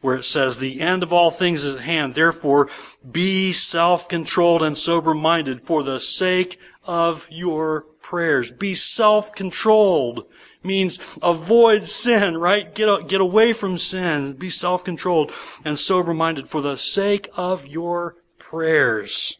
where 0.00 0.14
it 0.14 0.22
says, 0.22 0.58
The 0.58 0.80
end 0.80 1.02
of 1.02 1.12
all 1.12 1.32
things 1.32 1.64
is 1.64 1.74
at 1.74 1.82
hand. 1.82 2.14
Therefore, 2.14 2.70
be 3.10 3.50
self 3.50 4.08
controlled 4.08 4.62
and 4.62 4.78
sober 4.78 5.12
minded 5.12 5.60
for 5.60 5.82
the 5.82 5.98
sake 5.98 6.60
of 6.84 7.26
your 7.32 7.80
prayers. 8.00 8.52
Be 8.52 8.74
self 8.74 9.34
controlled 9.34 10.24
means 10.62 11.00
avoid 11.20 11.88
sin, 11.88 12.36
right? 12.36 12.72
Get, 12.76 13.08
get 13.08 13.20
away 13.20 13.52
from 13.52 13.76
sin. 13.76 14.34
Be 14.34 14.50
self 14.50 14.84
controlled 14.84 15.32
and 15.64 15.76
sober 15.76 16.14
minded 16.14 16.48
for 16.48 16.60
the 16.60 16.76
sake 16.76 17.28
of 17.36 17.66
your 17.66 18.14
prayers. 18.38 19.36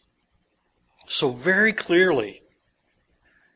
So, 1.07 1.29
very 1.29 1.71
clearly, 1.71 2.40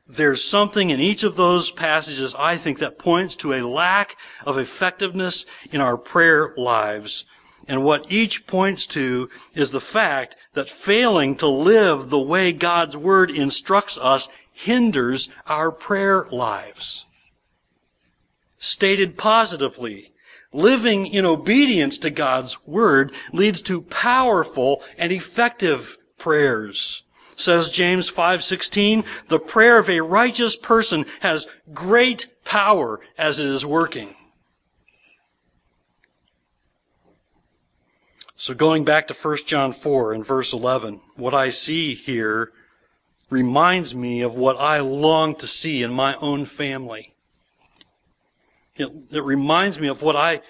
there's 0.07 0.43
something 0.43 0.91
in 0.91 0.99
each 0.99 1.23
of 1.23 1.35
those 1.35 1.71
passages, 1.71 2.35
I 2.37 2.57
think, 2.57 2.77
that 2.79 2.99
points 2.99 3.35
to 3.37 3.53
a 3.53 3.67
lack 3.67 4.17
of 4.45 4.57
effectiveness 4.57 5.45
in 5.71 5.81
our 5.81 5.97
prayer 5.97 6.53
lives. 6.57 7.25
And 7.67 7.83
what 7.83 8.11
each 8.11 8.45
points 8.45 8.85
to 8.87 9.29
is 9.55 9.71
the 9.71 9.81
fact 9.81 10.35
that 10.53 10.69
failing 10.69 11.35
to 11.37 11.47
live 11.47 12.09
the 12.09 12.19
way 12.19 12.51
God's 12.51 12.95
Word 12.95 13.31
instructs 13.31 13.97
us 13.97 14.29
hinders 14.51 15.29
our 15.47 15.71
prayer 15.71 16.27
lives. 16.31 17.05
Stated 18.59 19.17
positively, 19.17 20.13
living 20.53 21.07
in 21.07 21.25
obedience 21.25 21.97
to 21.99 22.11
God's 22.11 22.65
Word 22.67 23.11
leads 23.33 23.61
to 23.63 23.81
powerful 23.81 24.83
and 24.99 25.11
effective 25.11 25.97
prayers. 26.19 27.01
Says 27.35 27.69
James 27.69 28.09
5:16, 28.09 29.03
the 29.27 29.39
prayer 29.39 29.77
of 29.77 29.89
a 29.89 30.01
righteous 30.01 30.55
person 30.55 31.05
has 31.19 31.47
great 31.73 32.27
power 32.45 33.01
as 33.17 33.39
it 33.39 33.47
is 33.47 33.65
working. 33.65 34.15
So 38.35 38.53
going 38.53 38.85
back 38.85 39.07
to 39.07 39.13
1 39.13 39.37
John 39.45 39.73
4 39.73 40.13
and 40.13 40.25
verse 40.25 40.53
11, 40.53 41.01
what 41.15 41.33
I 41.33 41.49
see 41.49 41.93
here 41.93 42.51
reminds 43.29 43.95
me 43.95 44.21
of 44.21 44.35
what 44.35 44.59
I 44.59 44.79
long 44.79 45.35
to 45.35 45.47
see 45.47 45.81
in 45.81 45.91
my 45.91 46.15
own 46.15 46.45
family. 46.45 47.13
It, 48.75 48.89
it 49.11 49.23
reminds 49.23 49.79
me 49.79 49.87
of 49.87 50.01
what 50.01 50.15
I, 50.15 50.41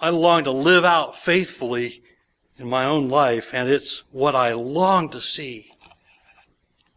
I 0.00 0.10
long 0.10 0.44
to 0.44 0.52
live 0.52 0.84
out 0.84 1.16
faithfully 1.16 2.02
in 2.56 2.68
my 2.68 2.84
own 2.84 3.08
life, 3.08 3.52
and 3.52 3.68
it's 3.68 4.04
what 4.12 4.34
I 4.34 4.52
long 4.52 5.08
to 5.10 5.20
see 5.20 5.71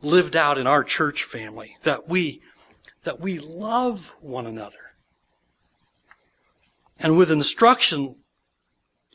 lived 0.06 0.36
out 0.36 0.58
in 0.58 0.68
our 0.68 0.84
church 0.84 1.24
family, 1.24 1.76
that 1.84 2.08
we, 2.08 2.42
that 3.04 3.20
we 3.20 3.40
love 3.40 4.16
one 4.22 4.46
another. 4.46 4.78
And 7.00 7.18
with 7.18 7.32
instruction 7.32 8.16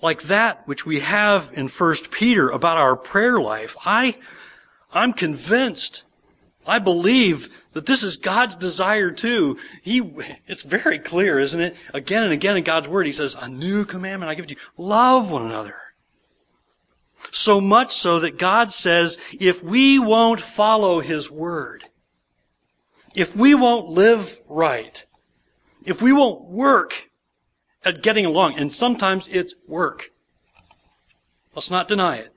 like 0.03 0.23
that 0.23 0.67
which 0.67 0.85
we 0.85 1.01
have 1.01 1.51
in 1.55 1.69
1 1.69 1.95
Peter 2.11 2.51
about 2.51 2.77
our 2.77 2.97
prayer 2.97 3.41
life, 3.41 3.77
I, 3.85 4.17
I'm 4.93 5.13
convinced, 5.13 6.03
I 6.67 6.79
believe 6.79 7.67
that 7.73 7.87
this 7.87 8.03
is 8.03 8.17
God's 8.17 8.57
desire 8.57 9.11
too. 9.11 9.59
He, 9.83 9.99
it's 10.47 10.63
very 10.63 10.99
clear, 10.99 11.39
isn't 11.39 11.61
it? 11.61 11.77
Again 11.95 12.25
and 12.25 12.33
again 12.33 12.57
in 12.57 12.65
God's 12.65 12.89
Word, 12.89 13.07
He 13.07 13.13
says, 13.13 13.37
a 13.41 13.49
new 13.49 13.85
commandment 13.85 14.31
I 14.31 14.35
give 14.35 14.47
to 14.49 14.55
you. 14.55 14.61
Love 14.77 15.31
one 15.31 15.47
another. 15.47 15.77
So 17.31 17.61
much 17.61 17.93
so 17.93 18.19
that 18.21 18.39
God 18.39 18.73
says, 18.73 19.19
if 19.39 19.63
we 19.63 19.99
won't 19.99 20.41
follow 20.41 21.01
His 21.01 21.31
Word, 21.31 21.85
if 23.15 23.37
we 23.37 23.55
won't 23.55 23.89
live 23.89 24.39
right, 24.49 25.05
if 25.85 26.01
we 26.01 26.13
won't 26.13 26.45
work 26.45 27.11
at 27.85 28.03
getting 28.03 28.27
along, 28.27 28.59
and 28.59 28.73
sometimes 28.73 29.29
it's 29.29 29.55
work. 29.67 30.11
Let's 31.55 31.71
not 31.71 31.89
deny 31.89 32.17
it. 32.17 32.35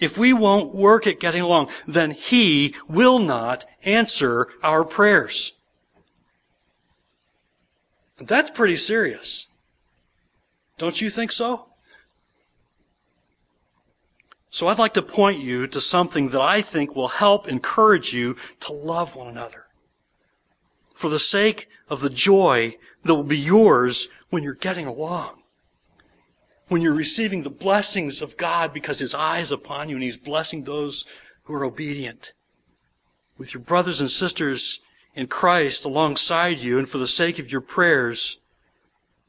If 0.00 0.16
we 0.16 0.32
won't 0.32 0.74
work 0.74 1.06
at 1.06 1.20
getting 1.20 1.42
along, 1.42 1.70
then 1.86 2.12
He 2.12 2.74
will 2.88 3.18
not 3.18 3.64
answer 3.84 4.48
our 4.62 4.84
prayers. 4.84 5.54
That's 8.18 8.50
pretty 8.50 8.76
serious. 8.76 9.46
Don't 10.76 11.00
you 11.00 11.10
think 11.10 11.32
so? 11.32 11.67
So 14.58 14.66
I'd 14.66 14.76
like 14.80 14.94
to 14.94 15.02
point 15.02 15.38
you 15.38 15.68
to 15.68 15.80
something 15.80 16.30
that 16.30 16.40
I 16.40 16.62
think 16.62 16.96
will 16.96 17.06
help 17.06 17.46
encourage 17.46 18.12
you 18.12 18.34
to 18.58 18.72
love 18.72 19.14
one 19.14 19.28
another. 19.28 19.66
For 20.96 21.08
the 21.08 21.20
sake 21.20 21.68
of 21.88 22.00
the 22.00 22.10
joy 22.10 22.76
that 23.04 23.14
will 23.14 23.22
be 23.22 23.38
yours 23.38 24.08
when 24.30 24.42
you're 24.42 24.54
getting 24.54 24.84
along. 24.84 25.44
When 26.66 26.82
you're 26.82 26.92
receiving 26.92 27.44
the 27.44 27.50
blessings 27.50 28.20
of 28.20 28.36
God 28.36 28.72
because 28.72 28.98
His 28.98 29.14
eye 29.14 29.38
is 29.38 29.52
upon 29.52 29.90
you 29.90 29.94
and 29.94 30.02
He's 30.02 30.16
blessing 30.16 30.64
those 30.64 31.04
who 31.44 31.54
are 31.54 31.64
obedient. 31.64 32.32
With 33.36 33.54
your 33.54 33.62
brothers 33.62 34.00
and 34.00 34.10
sisters 34.10 34.80
in 35.14 35.28
Christ 35.28 35.84
alongside 35.84 36.58
you 36.58 36.80
and 36.80 36.88
for 36.88 36.98
the 36.98 37.06
sake 37.06 37.38
of 37.38 37.52
your 37.52 37.60
prayers, 37.60 38.38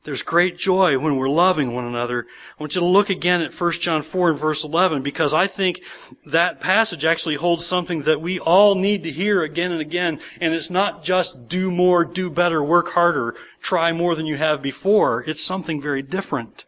there's 0.09 0.23
great 0.23 0.57
joy 0.57 0.97
when 0.97 1.17
we're 1.17 1.29
loving 1.29 1.71
one 1.71 1.85
another. 1.85 2.25
I 2.57 2.63
want 2.63 2.73
you 2.73 2.81
to 2.81 2.87
look 2.87 3.11
again 3.11 3.43
at 3.43 3.53
1 3.53 3.71
John 3.73 4.01
4 4.01 4.31
and 4.31 4.39
verse 4.39 4.63
11 4.63 5.03
because 5.03 5.35
I 5.35 5.45
think 5.45 5.81
that 6.25 6.59
passage 6.59 7.05
actually 7.05 7.35
holds 7.35 7.67
something 7.67 8.01
that 8.01 8.19
we 8.19 8.39
all 8.39 8.73
need 8.73 9.03
to 9.03 9.11
hear 9.11 9.43
again 9.43 9.71
and 9.71 9.79
again. 9.79 10.19
And 10.41 10.55
it's 10.55 10.71
not 10.71 11.03
just 11.03 11.47
do 11.47 11.69
more, 11.69 12.03
do 12.03 12.31
better, 12.31 12.63
work 12.63 12.89
harder, 12.93 13.35
try 13.61 13.91
more 13.91 14.15
than 14.15 14.25
you 14.25 14.37
have 14.37 14.63
before. 14.63 15.23
It's 15.27 15.43
something 15.43 15.79
very 15.79 16.01
different. 16.01 16.65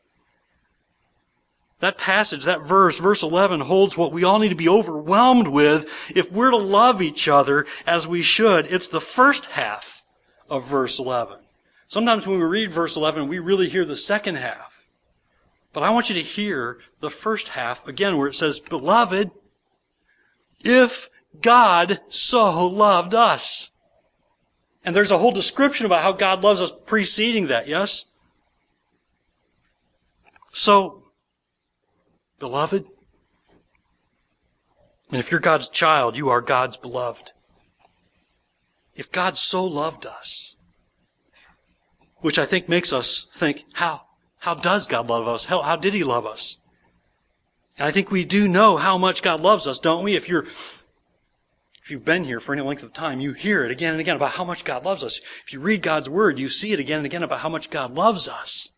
That 1.79 1.97
passage, 1.97 2.43
that 2.43 2.61
verse, 2.61 2.99
verse 2.99 3.23
11, 3.23 3.61
holds 3.61 3.97
what 3.97 4.11
we 4.11 4.23
all 4.23 4.37
need 4.37 4.49
to 4.49 4.55
be 4.55 4.69
overwhelmed 4.69 5.47
with 5.47 5.89
if 6.13 6.31
we're 6.31 6.51
to 6.51 6.57
love 6.57 7.01
each 7.01 7.27
other 7.27 7.65
as 7.87 8.05
we 8.05 8.21
should. 8.21 8.67
It's 8.67 8.87
the 8.87 9.01
first 9.01 9.47
half 9.47 10.03
of 10.47 10.63
verse 10.63 10.99
11. 10.99 11.40
Sometimes 11.91 12.25
when 12.25 12.39
we 12.39 12.45
read 12.45 12.71
verse 12.71 12.95
11, 12.95 13.27
we 13.27 13.37
really 13.37 13.67
hear 13.67 13.83
the 13.83 13.97
second 13.97 14.35
half. 14.35 14.87
But 15.73 15.83
I 15.83 15.89
want 15.89 16.07
you 16.07 16.15
to 16.15 16.21
hear 16.21 16.77
the 17.01 17.09
first 17.09 17.49
half 17.49 17.85
again 17.85 18.17
where 18.17 18.29
it 18.29 18.33
says, 18.33 18.61
Beloved, 18.61 19.31
if 20.63 21.09
God 21.41 21.99
so 22.07 22.65
loved 22.65 23.13
us. 23.13 23.71
And 24.85 24.95
there's 24.95 25.11
a 25.11 25.17
whole 25.17 25.33
description 25.33 25.85
about 25.85 26.01
how 26.01 26.13
God 26.13 26.45
loves 26.45 26.61
us 26.61 26.71
preceding 26.85 27.47
that, 27.47 27.67
yes? 27.67 28.05
So, 30.53 31.11
beloved, 32.39 32.85
and 35.09 35.19
if 35.19 35.29
you're 35.29 35.41
God's 35.41 35.67
child, 35.67 36.15
you 36.15 36.29
are 36.29 36.39
God's 36.39 36.77
beloved. 36.77 37.33
If 38.95 39.11
God 39.11 39.35
so 39.35 39.65
loved 39.65 40.05
us, 40.05 40.50
which 42.21 42.39
I 42.39 42.45
think 42.45 42.69
makes 42.69 42.93
us 42.93 43.27
think, 43.33 43.65
how? 43.73 44.03
How 44.39 44.55
does 44.55 44.87
God 44.87 45.07
love 45.07 45.27
us? 45.27 45.45
How, 45.45 45.61
how 45.61 45.75
did 45.75 45.93
He 45.93 46.03
love 46.03 46.25
us? 46.25 46.57
And 47.77 47.87
I 47.87 47.91
think 47.91 48.09
we 48.09 48.25
do 48.25 48.47
know 48.47 48.77
how 48.77 48.97
much 48.97 49.21
God 49.21 49.39
loves 49.39 49.67
us, 49.67 49.79
don't 49.79 50.03
we? 50.03 50.15
If 50.15 50.29
you're, 50.29 50.43
if 50.43 51.89
you've 51.89 52.05
been 52.05 52.23
here 52.23 52.39
for 52.39 52.53
any 52.53 52.61
length 52.61 52.83
of 52.83 52.93
time, 52.93 53.19
you 53.19 53.33
hear 53.33 53.63
it 53.63 53.71
again 53.71 53.93
and 53.93 53.99
again 53.99 54.15
about 54.15 54.31
how 54.31 54.43
much 54.43 54.63
God 54.63 54.85
loves 54.85 55.03
us. 55.03 55.19
If 55.45 55.53
you 55.53 55.59
read 55.59 55.81
God's 55.81 56.09
Word, 56.09 56.39
you 56.39 56.47
see 56.47 56.73
it 56.73 56.79
again 56.79 56.97
and 56.97 57.05
again 57.05 57.23
about 57.23 57.39
how 57.39 57.49
much 57.49 57.69
God 57.69 57.95
loves 57.95 58.27
us. 58.27 58.69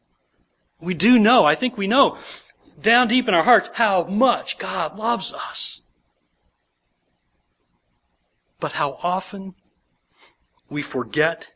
We 0.79 0.93
do 0.93 1.17
know, 1.19 1.45
I 1.45 1.55
think 1.55 1.77
we 1.77 1.87
know, 1.87 2.17
down 2.81 3.07
deep 3.07 3.27
in 3.27 3.33
our 3.33 3.43
hearts, 3.43 3.69
how 3.75 4.03
much 4.05 4.57
God 4.57 4.97
loves 4.97 5.33
us. 5.33 5.81
But 8.59 8.73
how 8.73 8.97
often 9.01 9.55
we 10.69 10.81
forget 10.81 11.53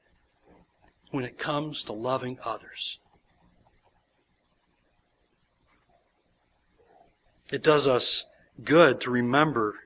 when 1.18 1.26
it 1.26 1.40
comes 1.40 1.84
to 1.84 1.92
loving 1.92 2.38
others. 2.46 3.00
It 7.52 7.64
does 7.64 7.88
us 7.88 8.28
good 8.64 9.02
to 9.02 9.10
remember 9.10 9.80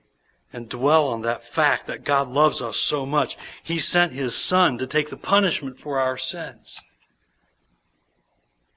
and 0.52 0.68
dwell 0.68 1.08
on 1.08 1.22
that 1.22 1.42
fact 1.42 1.88
that 1.88 2.04
God 2.04 2.28
loves 2.28 2.62
us 2.62 2.76
so 2.76 3.06
much. 3.06 3.38
He 3.64 3.80
sent 3.80 4.12
His 4.12 4.36
Son 4.36 4.78
to 4.78 4.86
take 4.86 5.10
the 5.10 5.16
punishment 5.16 5.80
for 5.80 6.02
our 6.02 6.18
sins. 6.18 6.82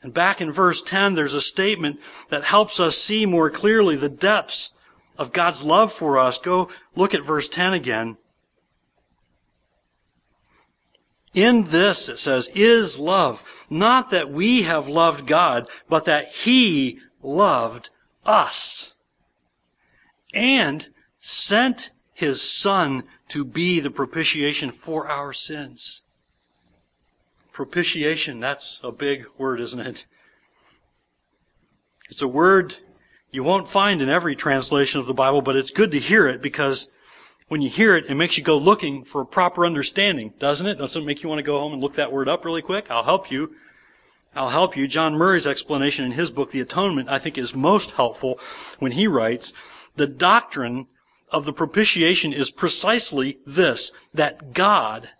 And 0.00 0.14
back 0.14 0.40
in 0.40 0.52
verse 0.52 0.80
10, 0.80 1.14
there's 1.14 1.34
a 1.34 1.40
statement 1.40 1.98
that 2.30 2.44
helps 2.44 2.78
us 2.78 2.96
see 2.96 3.26
more 3.26 3.50
clearly 3.50 3.96
the 3.96 4.08
depths 4.08 4.74
of 5.18 5.32
God's 5.32 5.64
love 5.64 5.92
for 5.92 6.20
us. 6.20 6.38
Go 6.38 6.70
look 6.94 7.14
at 7.14 7.24
verse 7.24 7.48
10 7.48 7.72
again. 7.72 8.16
In 11.34 11.64
this, 11.64 12.08
it 12.08 12.18
says, 12.18 12.48
is 12.54 12.98
love. 12.98 13.66
Not 13.68 14.10
that 14.10 14.30
we 14.30 14.62
have 14.62 14.88
loved 14.88 15.26
God, 15.26 15.68
but 15.88 16.04
that 16.04 16.28
He 16.28 17.00
loved 17.22 17.90
us 18.24 18.94
and 20.32 20.88
sent 21.18 21.90
His 22.12 22.40
Son 22.40 23.02
to 23.28 23.44
be 23.44 23.80
the 23.80 23.90
propitiation 23.90 24.70
for 24.70 25.08
our 25.08 25.32
sins. 25.32 26.02
Propitiation, 27.52 28.38
that's 28.38 28.80
a 28.84 28.92
big 28.92 29.26
word, 29.36 29.60
isn't 29.60 29.80
it? 29.80 30.06
It's 32.08 32.22
a 32.22 32.28
word 32.28 32.76
you 33.32 33.42
won't 33.42 33.68
find 33.68 34.00
in 34.00 34.08
every 34.08 34.36
translation 34.36 35.00
of 35.00 35.06
the 35.06 35.14
Bible, 35.14 35.42
but 35.42 35.56
it's 35.56 35.72
good 35.72 35.90
to 35.90 35.98
hear 35.98 36.28
it 36.28 36.40
because 36.40 36.88
when 37.54 37.62
you 37.62 37.70
hear 37.70 37.96
it, 37.96 38.06
it 38.06 38.16
makes 38.16 38.36
you 38.36 38.42
go 38.42 38.58
looking 38.58 39.04
for 39.04 39.20
a 39.20 39.24
proper 39.24 39.64
understanding, 39.64 40.34
doesn't 40.40 40.66
it? 40.66 40.74
Doesn't 40.74 41.04
it 41.04 41.06
make 41.06 41.22
you 41.22 41.28
want 41.28 41.38
to 41.38 41.44
go 41.44 41.60
home 41.60 41.72
and 41.72 41.80
look 41.80 41.94
that 41.94 42.10
word 42.10 42.28
up 42.28 42.44
really 42.44 42.62
quick? 42.62 42.90
I'll 42.90 43.04
help 43.04 43.30
you. 43.30 43.54
I'll 44.34 44.48
help 44.48 44.76
you. 44.76 44.88
John 44.88 45.14
Murray's 45.14 45.46
explanation 45.46 46.04
in 46.04 46.10
his 46.10 46.32
book, 46.32 46.50
The 46.50 46.58
Atonement, 46.58 47.08
I 47.08 47.20
think 47.20 47.38
is 47.38 47.54
most 47.54 47.92
helpful 47.92 48.40
when 48.80 48.90
he 48.90 49.06
writes, 49.06 49.52
the 49.94 50.08
doctrine 50.08 50.88
of 51.30 51.44
the 51.44 51.52
propitiation 51.52 52.32
is 52.32 52.50
precisely 52.50 53.38
this, 53.46 53.92
that 54.12 54.52
God 54.52 55.10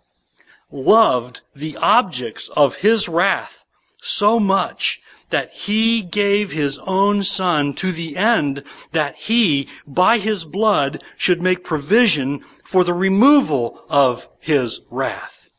loved 0.69 1.39
the 1.55 1.77
objects 1.77 2.49
of 2.49 2.79
his 2.79 3.07
wrath 3.07 3.63
so 4.01 4.41
much 4.41 4.99
that 5.29 5.51
he 5.51 6.01
gave 6.01 6.51
his 6.51 6.79
own 6.79 7.23
son 7.23 7.73
to 7.73 7.91
the 7.91 8.15
end 8.15 8.63
that 8.91 9.15
he, 9.15 9.67
by 9.87 10.17
his 10.17 10.45
blood, 10.45 11.03
should 11.17 11.41
make 11.41 11.63
provision 11.63 12.39
for 12.63 12.83
the 12.83 12.93
removal 12.93 13.83
of 13.89 14.29
his 14.39 14.81
wrath. 14.89 15.49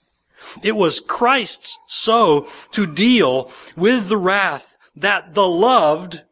It 0.63 0.77
was 0.77 1.01
Christ's 1.01 1.79
so 1.89 2.49
to 2.73 2.87
deal 2.87 3.51
with 3.77 4.09
the 4.09 4.17
wrath 4.17 4.77
that 4.95 5.35
the 5.35 5.47
loved, 5.47 6.23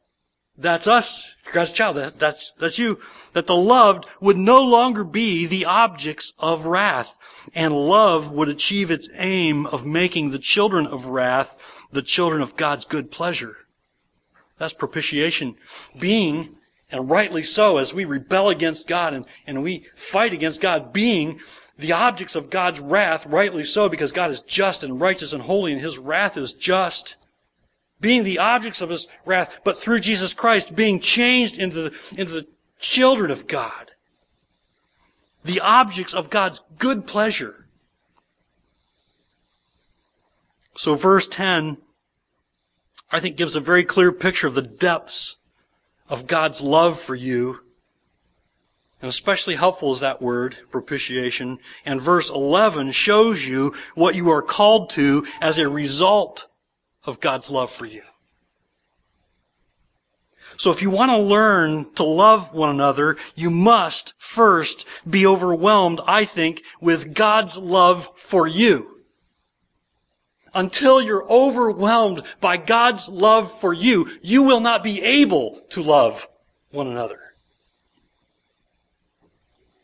that's 0.56 0.86
us, 0.86 1.36
God's 1.52 1.72
child, 1.72 1.96
that, 1.96 2.18
that's, 2.18 2.52
that's 2.58 2.78
you, 2.78 3.00
that 3.32 3.46
the 3.46 3.56
loved 3.56 4.06
would 4.20 4.36
no 4.36 4.62
longer 4.62 5.04
be 5.04 5.46
the 5.46 5.64
objects 5.64 6.32
of 6.38 6.66
wrath, 6.66 7.16
and 7.54 7.74
love 7.74 8.32
would 8.32 8.48
achieve 8.48 8.90
its 8.90 9.10
aim 9.16 9.66
of 9.66 9.84
making 9.84 10.30
the 10.30 10.38
children 10.38 10.86
of 10.86 11.06
wrath 11.06 11.56
the 11.92 12.02
children 12.02 12.40
of 12.40 12.56
God's 12.56 12.84
good 12.84 13.10
pleasure. 13.10 13.56
That's 14.58 14.72
propitiation. 14.72 15.56
Being, 15.98 16.56
and 16.90 17.10
rightly 17.10 17.42
so, 17.42 17.78
as 17.78 17.94
we 17.94 18.04
rebel 18.04 18.48
against 18.48 18.88
God 18.88 19.14
and, 19.14 19.26
and 19.46 19.62
we 19.62 19.86
fight 19.94 20.32
against 20.32 20.60
God, 20.60 20.92
being 20.92 21.40
the 21.76 21.92
objects 21.92 22.36
of 22.36 22.50
God's 22.50 22.80
wrath, 22.80 23.26
rightly 23.26 23.64
so, 23.64 23.88
because 23.88 24.12
God 24.12 24.30
is 24.30 24.40
just 24.40 24.84
and 24.84 25.00
righteous 25.00 25.32
and 25.32 25.42
holy, 25.42 25.72
and 25.72 25.80
His 25.80 25.98
wrath 25.98 26.36
is 26.36 26.52
just. 26.52 27.16
Being 28.00 28.24
the 28.24 28.38
objects 28.38 28.80
of 28.80 28.90
His 28.90 29.08
wrath, 29.24 29.60
but 29.64 29.78
through 29.78 30.00
Jesus 30.00 30.34
Christ 30.34 30.76
being 30.76 31.00
changed 31.00 31.58
into 31.58 31.82
the, 31.82 32.14
into 32.18 32.32
the 32.32 32.46
children 32.78 33.30
of 33.30 33.46
God. 33.46 33.92
The 35.44 35.60
objects 35.60 36.14
of 36.14 36.30
God's 36.30 36.62
good 36.78 37.06
pleasure. 37.06 37.66
So 40.76 40.94
verse 40.94 41.28
10, 41.28 41.78
I 43.10 43.20
think 43.20 43.36
gives 43.36 43.54
a 43.54 43.60
very 43.60 43.84
clear 43.84 44.10
picture 44.10 44.46
of 44.46 44.54
the 44.54 44.62
depths 44.62 45.36
of 46.08 46.26
God's 46.26 46.62
love 46.62 46.98
for 46.98 47.14
you 47.14 47.60
and 49.04 49.10
especially 49.10 49.56
helpful 49.56 49.92
is 49.92 50.00
that 50.00 50.22
word, 50.22 50.56
propitiation. 50.70 51.58
And 51.84 52.00
verse 52.00 52.30
11 52.30 52.92
shows 52.92 53.46
you 53.46 53.74
what 53.94 54.14
you 54.14 54.30
are 54.30 54.40
called 54.40 54.88
to 54.92 55.26
as 55.42 55.58
a 55.58 55.68
result 55.68 56.48
of 57.04 57.20
God's 57.20 57.50
love 57.50 57.70
for 57.70 57.86
you. 57.86 58.02
So 60.56 60.70
if 60.70 60.82
you 60.82 60.90
want 60.90 61.10
to 61.10 61.18
learn 61.18 61.92
to 61.94 62.04
love 62.04 62.54
one 62.54 62.70
another, 62.70 63.16
you 63.34 63.50
must 63.50 64.14
first 64.18 64.86
be 65.08 65.26
overwhelmed, 65.26 66.00
I 66.06 66.24
think, 66.24 66.62
with 66.80 67.14
God's 67.14 67.58
love 67.58 68.08
for 68.16 68.46
you. 68.46 68.90
Until 70.54 71.02
you're 71.02 71.28
overwhelmed 71.28 72.22
by 72.40 72.56
God's 72.56 73.08
love 73.08 73.50
for 73.50 73.72
you, 73.72 74.08
you 74.22 74.42
will 74.42 74.60
not 74.60 74.84
be 74.84 75.02
able 75.02 75.60
to 75.70 75.82
love 75.82 76.28
one 76.70 76.86
another. 76.86 77.18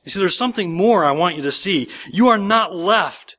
You 0.05 0.11
see, 0.11 0.21
there's 0.21 0.39
something 0.39 0.73
more 0.73 1.05
I 1.05 1.11
want 1.11 1.37
you 1.37 1.43
to 1.43 1.53
see. 1.53 1.89
You 2.13 2.29
are 2.29 2.39
not 2.39 2.75
left 2.75 3.37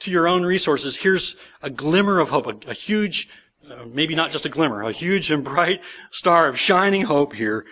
to 0.00 0.10
your 0.10 0.28
own 0.28 0.42
resources. 0.42 0.96
Here's 0.98 1.36
a 1.62 1.70
glimmer 1.70 2.20
of 2.20 2.30
hope, 2.30 2.46
a, 2.46 2.70
a 2.70 2.74
huge, 2.74 3.28
uh, 3.70 3.84
maybe 3.92 4.14
not 4.14 4.30
just 4.30 4.46
a 4.46 4.50
glimmer, 4.50 4.82
a 4.82 4.92
huge 4.92 5.30
and 5.30 5.44
bright 5.44 5.80
star 6.10 6.48
of 6.48 6.58
shining 6.58 7.02
hope 7.02 7.34
here. 7.34 7.64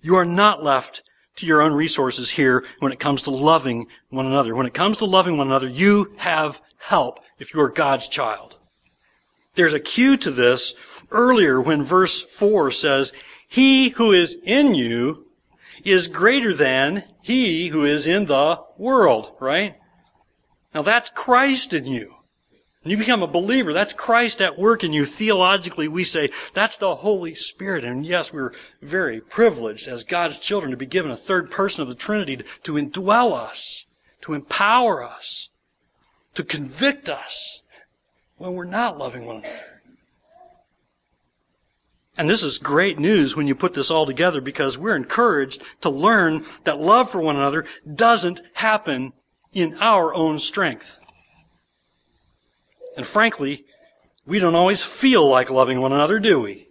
You 0.00 0.16
are 0.16 0.24
not 0.24 0.62
left 0.62 1.02
to 1.36 1.46
your 1.46 1.62
own 1.62 1.72
resources 1.72 2.32
here 2.32 2.64
when 2.80 2.92
it 2.92 2.98
comes 2.98 3.22
to 3.22 3.30
loving 3.30 3.86
one 4.10 4.26
another. 4.26 4.54
When 4.54 4.66
it 4.66 4.74
comes 4.74 4.98
to 4.98 5.06
loving 5.06 5.36
one 5.36 5.46
another, 5.46 5.68
you 5.68 6.12
have 6.18 6.60
help 6.78 7.20
if 7.38 7.54
you 7.54 7.60
are 7.60 7.70
God's 7.70 8.08
child. 8.08 8.56
There's 9.54 9.74
a 9.74 9.80
cue 9.80 10.16
to 10.18 10.30
this 10.30 10.74
earlier 11.10 11.60
when 11.60 11.82
verse 11.82 12.20
4 12.20 12.70
says, 12.70 13.12
He 13.48 13.90
who 13.90 14.12
is 14.12 14.38
in 14.44 14.74
you 14.74 15.26
is 15.84 16.08
greater 16.08 16.52
than 16.52 17.04
he 17.22 17.68
who 17.68 17.84
is 17.84 18.06
in 18.06 18.26
the 18.26 18.62
world, 18.76 19.32
right? 19.40 19.79
Now 20.74 20.82
that's 20.82 21.10
Christ 21.10 21.72
in 21.72 21.86
you. 21.86 22.16
When 22.82 22.92
you 22.92 22.96
become 22.96 23.22
a 23.22 23.26
believer, 23.26 23.74
that's 23.74 23.92
Christ 23.92 24.40
at 24.40 24.58
work 24.58 24.82
in 24.82 24.94
you. 24.94 25.04
Theologically, 25.04 25.86
we 25.86 26.02
say 26.02 26.30
that's 26.54 26.78
the 26.78 26.96
Holy 26.96 27.34
Spirit. 27.34 27.84
And 27.84 28.06
yes, 28.06 28.32
we're 28.32 28.54
very 28.80 29.20
privileged 29.20 29.86
as 29.86 30.02
God's 30.02 30.38
children 30.38 30.70
to 30.70 30.78
be 30.78 30.86
given 30.86 31.10
a 31.10 31.16
third 31.16 31.50
person 31.50 31.82
of 31.82 31.88
the 31.88 31.94
Trinity 31.94 32.38
to, 32.38 32.44
to 32.62 32.72
indwell 32.74 33.34
us, 33.34 33.84
to 34.22 34.32
empower 34.32 35.04
us, 35.04 35.50
to 36.34 36.42
convict 36.42 37.10
us 37.10 37.62
when 38.38 38.54
we're 38.54 38.64
not 38.64 38.96
loving 38.96 39.26
one 39.26 39.36
another. 39.38 39.82
And 42.16 42.28
this 42.28 42.42
is 42.42 42.56
great 42.56 42.98
news 42.98 43.36
when 43.36 43.46
you 43.46 43.54
put 43.54 43.74
this 43.74 43.90
all 43.90 44.06
together 44.06 44.40
because 44.40 44.78
we're 44.78 44.96
encouraged 44.96 45.62
to 45.82 45.90
learn 45.90 46.44
that 46.64 46.78
love 46.78 47.10
for 47.10 47.20
one 47.20 47.36
another 47.36 47.66
doesn't 47.94 48.40
happen 48.54 49.12
in 49.52 49.76
our 49.80 50.14
own 50.14 50.38
strength. 50.38 50.98
And 52.96 53.06
frankly, 53.06 53.64
we 54.26 54.38
don't 54.38 54.54
always 54.54 54.82
feel 54.82 55.28
like 55.28 55.50
loving 55.50 55.80
one 55.80 55.92
another, 55.92 56.18
do 56.18 56.40
we? 56.40 56.68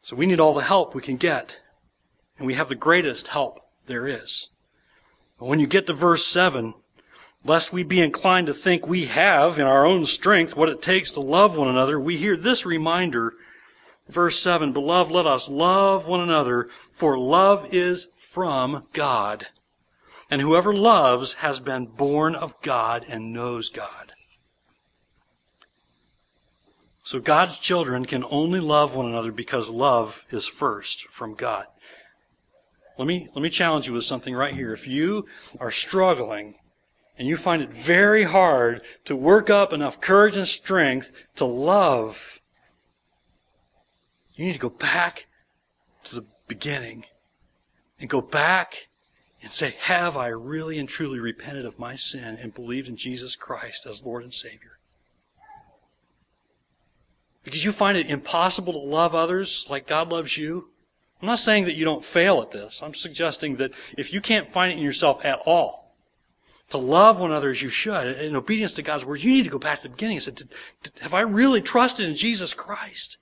So 0.00 0.16
we 0.16 0.26
need 0.26 0.40
all 0.40 0.54
the 0.54 0.62
help 0.62 0.94
we 0.94 1.02
can 1.02 1.16
get. 1.16 1.60
And 2.38 2.46
we 2.46 2.54
have 2.54 2.68
the 2.68 2.74
greatest 2.74 3.28
help 3.28 3.60
there 3.86 4.06
is. 4.06 4.48
But 5.38 5.46
when 5.46 5.60
you 5.60 5.66
get 5.66 5.86
to 5.86 5.92
verse 5.92 6.26
7, 6.26 6.74
Lest 7.44 7.72
we 7.72 7.82
be 7.82 8.00
inclined 8.00 8.46
to 8.48 8.54
think 8.54 8.86
we 8.86 9.06
have 9.06 9.58
in 9.58 9.66
our 9.66 9.86
own 9.86 10.04
strength 10.04 10.56
what 10.56 10.68
it 10.68 10.82
takes 10.82 11.12
to 11.12 11.20
love 11.20 11.56
one 11.56 11.68
another, 11.68 11.98
we 11.98 12.16
hear 12.16 12.36
this 12.36 12.66
reminder. 12.66 13.34
Verse 14.08 14.38
7 14.40 14.72
Beloved, 14.72 15.12
let 15.12 15.26
us 15.26 15.48
love 15.48 16.08
one 16.08 16.20
another, 16.20 16.68
for 16.92 17.16
love 17.16 17.72
is 17.72 18.08
from 18.16 18.86
God. 18.92 19.46
And 20.30 20.42
whoever 20.42 20.74
loves 20.74 21.34
has 21.34 21.58
been 21.60 21.86
born 21.86 22.34
of 22.34 22.60
God 22.62 23.04
and 23.08 23.32
knows 23.32 23.70
God. 23.70 24.12
So 27.02 27.18
God's 27.18 27.58
children 27.58 28.04
can 28.04 28.22
only 28.30 28.60
love 28.60 28.94
one 28.94 29.06
another 29.06 29.32
because 29.32 29.70
love 29.70 30.26
is 30.28 30.46
first 30.46 31.08
from 31.08 31.34
God. 31.34 31.64
Let 32.98 33.08
me, 33.08 33.28
let 33.34 33.42
me 33.42 33.48
challenge 33.48 33.86
you 33.86 33.94
with 33.94 34.04
something 34.04 34.34
right 34.34 34.52
here. 34.52 34.74
If 34.74 34.86
you 34.86 35.26
are 35.58 35.70
struggling 35.70 36.56
and 37.16 37.26
you 37.26 37.38
find 37.38 37.62
it 37.62 37.72
very 37.72 38.24
hard 38.24 38.82
to 39.06 39.16
work 39.16 39.48
up 39.48 39.72
enough 39.72 40.02
courage 40.02 40.36
and 40.36 40.46
strength 40.46 41.12
to 41.36 41.46
love, 41.46 42.40
you 44.34 44.44
need 44.44 44.52
to 44.52 44.58
go 44.58 44.68
back 44.68 45.26
to 46.04 46.14
the 46.14 46.26
beginning 46.46 47.06
and 47.98 48.10
go 48.10 48.20
back 48.20 48.87
and 49.42 49.50
say, 49.50 49.76
Have 49.80 50.16
I 50.16 50.28
really 50.28 50.78
and 50.78 50.88
truly 50.88 51.18
repented 51.18 51.64
of 51.64 51.78
my 51.78 51.94
sin 51.94 52.38
and 52.40 52.54
believed 52.54 52.88
in 52.88 52.96
Jesus 52.96 53.36
Christ 53.36 53.86
as 53.86 54.04
Lord 54.04 54.22
and 54.22 54.32
Savior? 54.32 54.78
Because 57.44 57.64
you 57.64 57.72
find 57.72 57.96
it 57.96 58.10
impossible 58.10 58.72
to 58.72 58.78
love 58.78 59.14
others 59.14 59.66
like 59.70 59.86
God 59.86 60.08
loves 60.08 60.36
you. 60.36 60.68
I'm 61.22 61.28
not 61.28 61.38
saying 61.38 61.64
that 61.64 61.76
you 61.76 61.84
don't 61.84 62.04
fail 62.04 62.40
at 62.40 62.50
this. 62.50 62.82
I'm 62.82 62.94
suggesting 62.94 63.56
that 63.56 63.72
if 63.96 64.12
you 64.12 64.20
can't 64.20 64.46
find 64.46 64.72
it 64.72 64.76
in 64.76 64.84
yourself 64.84 65.24
at 65.24 65.40
all, 65.46 65.88
to 66.70 66.78
love 66.78 67.18
one 67.18 67.30
another 67.30 67.48
as 67.48 67.62
you 67.62 67.70
should, 67.70 68.18
in 68.18 68.36
obedience 68.36 68.74
to 68.74 68.82
God's 68.82 69.06
word, 69.06 69.22
you 69.22 69.32
need 69.32 69.44
to 69.44 69.50
go 69.50 69.58
back 69.58 69.78
to 69.78 69.84
the 69.84 69.88
beginning 69.88 70.16
and 70.18 70.22
say, 70.22 70.32
Have 71.00 71.14
I 71.14 71.20
really 71.20 71.62
trusted 71.62 72.06
in 72.06 72.14
Jesus 72.14 72.52
Christ? 72.52 73.16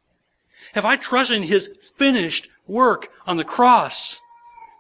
Have 0.75 0.85
I 0.85 0.97
trusted 0.97 1.37
in 1.37 1.43
His 1.45 1.71
finished 1.97 2.49
work 2.67 3.09
on 3.27 3.37
the 3.37 3.45
cross? 3.45 4.16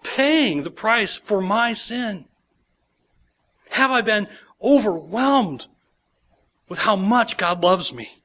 Paying 0.02 0.62
the 0.62 0.70
price 0.70 1.16
for 1.16 1.40
my 1.40 1.72
sin? 1.72 2.26
Have 3.70 3.90
I 3.90 4.00
been 4.00 4.28
overwhelmed 4.62 5.66
with 6.68 6.80
how 6.80 6.96
much 6.96 7.37
God 7.37 7.62
loves 7.62 7.92
me? 7.92 8.22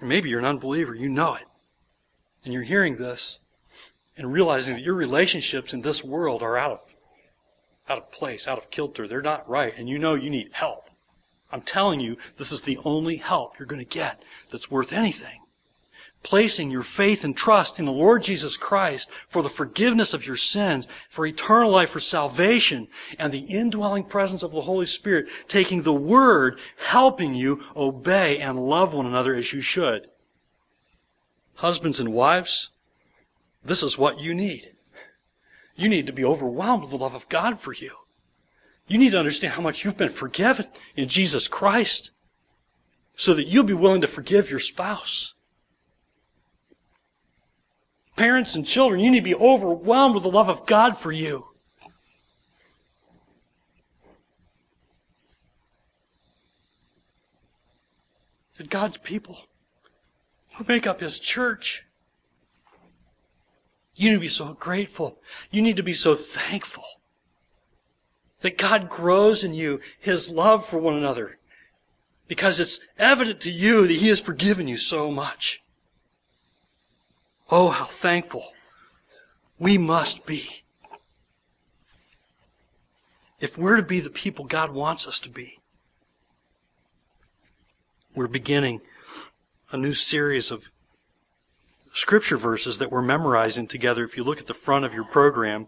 Maybe 0.00 0.30
you're 0.30 0.38
an 0.38 0.46
unbeliever, 0.46 0.94
you 0.94 1.08
know 1.08 1.34
it. 1.34 1.44
And 2.44 2.54
you're 2.54 2.62
hearing 2.62 2.96
this 2.96 3.38
and 4.16 4.32
realizing 4.32 4.74
that 4.74 4.82
your 4.82 4.94
relationships 4.94 5.74
in 5.74 5.82
this 5.82 6.02
world 6.02 6.42
are 6.42 6.56
out 6.56 6.72
of 6.72 6.94
out 7.88 7.98
of 7.98 8.12
place, 8.12 8.46
out 8.46 8.56
of 8.56 8.70
kilter. 8.70 9.08
They're 9.08 9.20
not 9.20 9.48
right, 9.48 9.74
and 9.76 9.88
you 9.88 9.98
know 9.98 10.14
you 10.14 10.30
need 10.30 10.50
help. 10.52 10.88
I'm 11.50 11.60
telling 11.60 11.98
you, 11.98 12.16
this 12.36 12.52
is 12.52 12.62
the 12.62 12.78
only 12.84 13.16
help 13.16 13.58
you're 13.58 13.66
going 13.66 13.84
to 13.84 13.98
get 13.98 14.22
that's 14.50 14.70
worth 14.70 14.92
anything 14.92 15.39
placing 16.22 16.70
your 16.70 16.82
faith 16.82 17.24
and 17.24 17.36
trust 17.36 17.78
in 17.78 17.86
the 17.86 17.92
Lord 17.92 18.22
Jesus 18.22 18.56
Christ 18.56 19.10
for 19.28 19.42
the 19.42 19.48
forgiveness 19.48 20.12
of 20.12 20.26
your 20.26 20.36
sins, 20.36 20.86
for 21.08 21.24
eternal 21.24 21.70
life, 21.70 21.90
for 21.90 22.00
salvation, 22.00 22.88
and 23.18 23.32
the 23.32 23.46
indwelling 23.46 24.04
presence 24.04 24.42
of 24.42 24.52
the 24.52 24.62
Holy 24.62 24.86
Spirit, 24.86 25.28
taking 25.48 25.82
the 25.82 25.92
Word, 25.92 26.58
helping 26.88 27.34
you 27.34 27.62
obey 27.74 28.38
and 28.38 28.58
love 28.58 28.92
one 28.92 29.06
another 29.06 29.34
as 29.34 29.52
you 29.52 29.60
should. 29.60 30.08
Husbands 31.56 32.00
and 32.00 32.12
wives, 32.12 32.70
this 33.64 33.82
is 33.82 33.98
what 33.98 34.20
you 34.20 34.34
need. 34.34 34.72
You 35.76 35.88
need 35.88 36.06
to 36.06 36.12
be 36.12 36.24
overwhelmed 36.24 36.82
with 36.82 36.90
the 36.90 36.98
love 36.98 37.14
of 37.14 37.28
God 37.28 37.58
for 37.58 37.72
you. 37.72 37.96
You 38.86 38.98
need 38.98 39.12
to 39.12 39.18
understand 39.18 39.54
how 39.54 39.62
much 39.62 39.84
you've 39.84 39.96
been 39.96 40.10
forgiven 40.10 40.66
in 40.96 41.08
Jesus 41.08 41.48
Christ 41.48 42.10
so 43.14 43.34
that 43.34 43.46
you'll 43.46 43.64
be 43.64 43.72
willing 43.72 44.00
to 44.00 44.06
forgive 44.06 44.50
your 44.50 44.58
spouse 44.58 45.34
Parents 48.20 48.54
and 48.54 48.66
children, 48.66 49.00
you 49.00 49.10
need 49.10 49.20
to 49.20 49.24
be 49.24 49.34
overwhelmed 49.34 50.14
with 50.14 50.24
the 50.24 50.30
love 50.30 50.50
of 50.50 50.66
God 50.66 50.94
for 50.94 51.10
you. 51.10 51.46
And 58.58 58.68
God's 58.68 58.98
people 58.98 59.46
who 60.56 60.66
make 60.68 60.86
up 60.86 61.00
His 61.00 61.18
church, 61.18 61.86
you 63.94 64.10
need 64.10 64.16
to 64.16 64.20
be 64.20 64.28
so 64.28 64.52
grateful. 64.52 65.18
You 65.50 65.62
need 65.62 65.76
to 65.76 65.82
be 65.82 65.94
so 65.94 66.14
thankful 66.14 66.84
that 68.40 68.58
God 68.58 68.90
grows 68.90 69.42
in 69.42 69.54
you 69.54 69.80
His 69.98 70.30
love 70.30 70.66
for 70.66 70.76
one 70.76 70.94
another 70.94 71.38
because 72.28 72.60
it's 72.60 72.80
evident 72.98 73.40
to 73.40 73.50
you 73.50 73.86
that 73.86 73.96
He 73.96 74.08
has 74.08 74.20
forgiven 74.20 74.68
you 74.68 74.76
so 74.76 75.10
much. 75.10 75.62
Oh, 77.50 77.70
how 77.70 77.84
thankful 77.84 78.52
we 79.58 79.76
must 79.76 80.24
be. 80.24 80.62
If 83.40 83.58
we're 83.58 83.76
to 83.76 83.82
be 83.82 83.98
the 84.00 84.10
people 84.10 84.44
God 84.44 84.70
wants 84.70 85.06
us 85.06 85.18
to 85.20 85.30
be, 85.30 85.58
we're 88.14 88.28
beginning 88.28 88.82
a 89.72 89.76
new 89.76 89.92
series 89.92 90.50
of 90.50 90.70
scripture 91.92 92.36
verses 92.36 92.78
that 92.78 92.92
we're 92.92 93.02
memorizing 93.02 93.66
together. 93.66 94.04
If 94.04 94.16
you 94.16 94.22
look 94.22 94.38
at 94.38 94.46
the 94.46 94.54
front 94.54 94.84
of 94.84 94.94
your 94.94 95.04
program, 95.04 95.66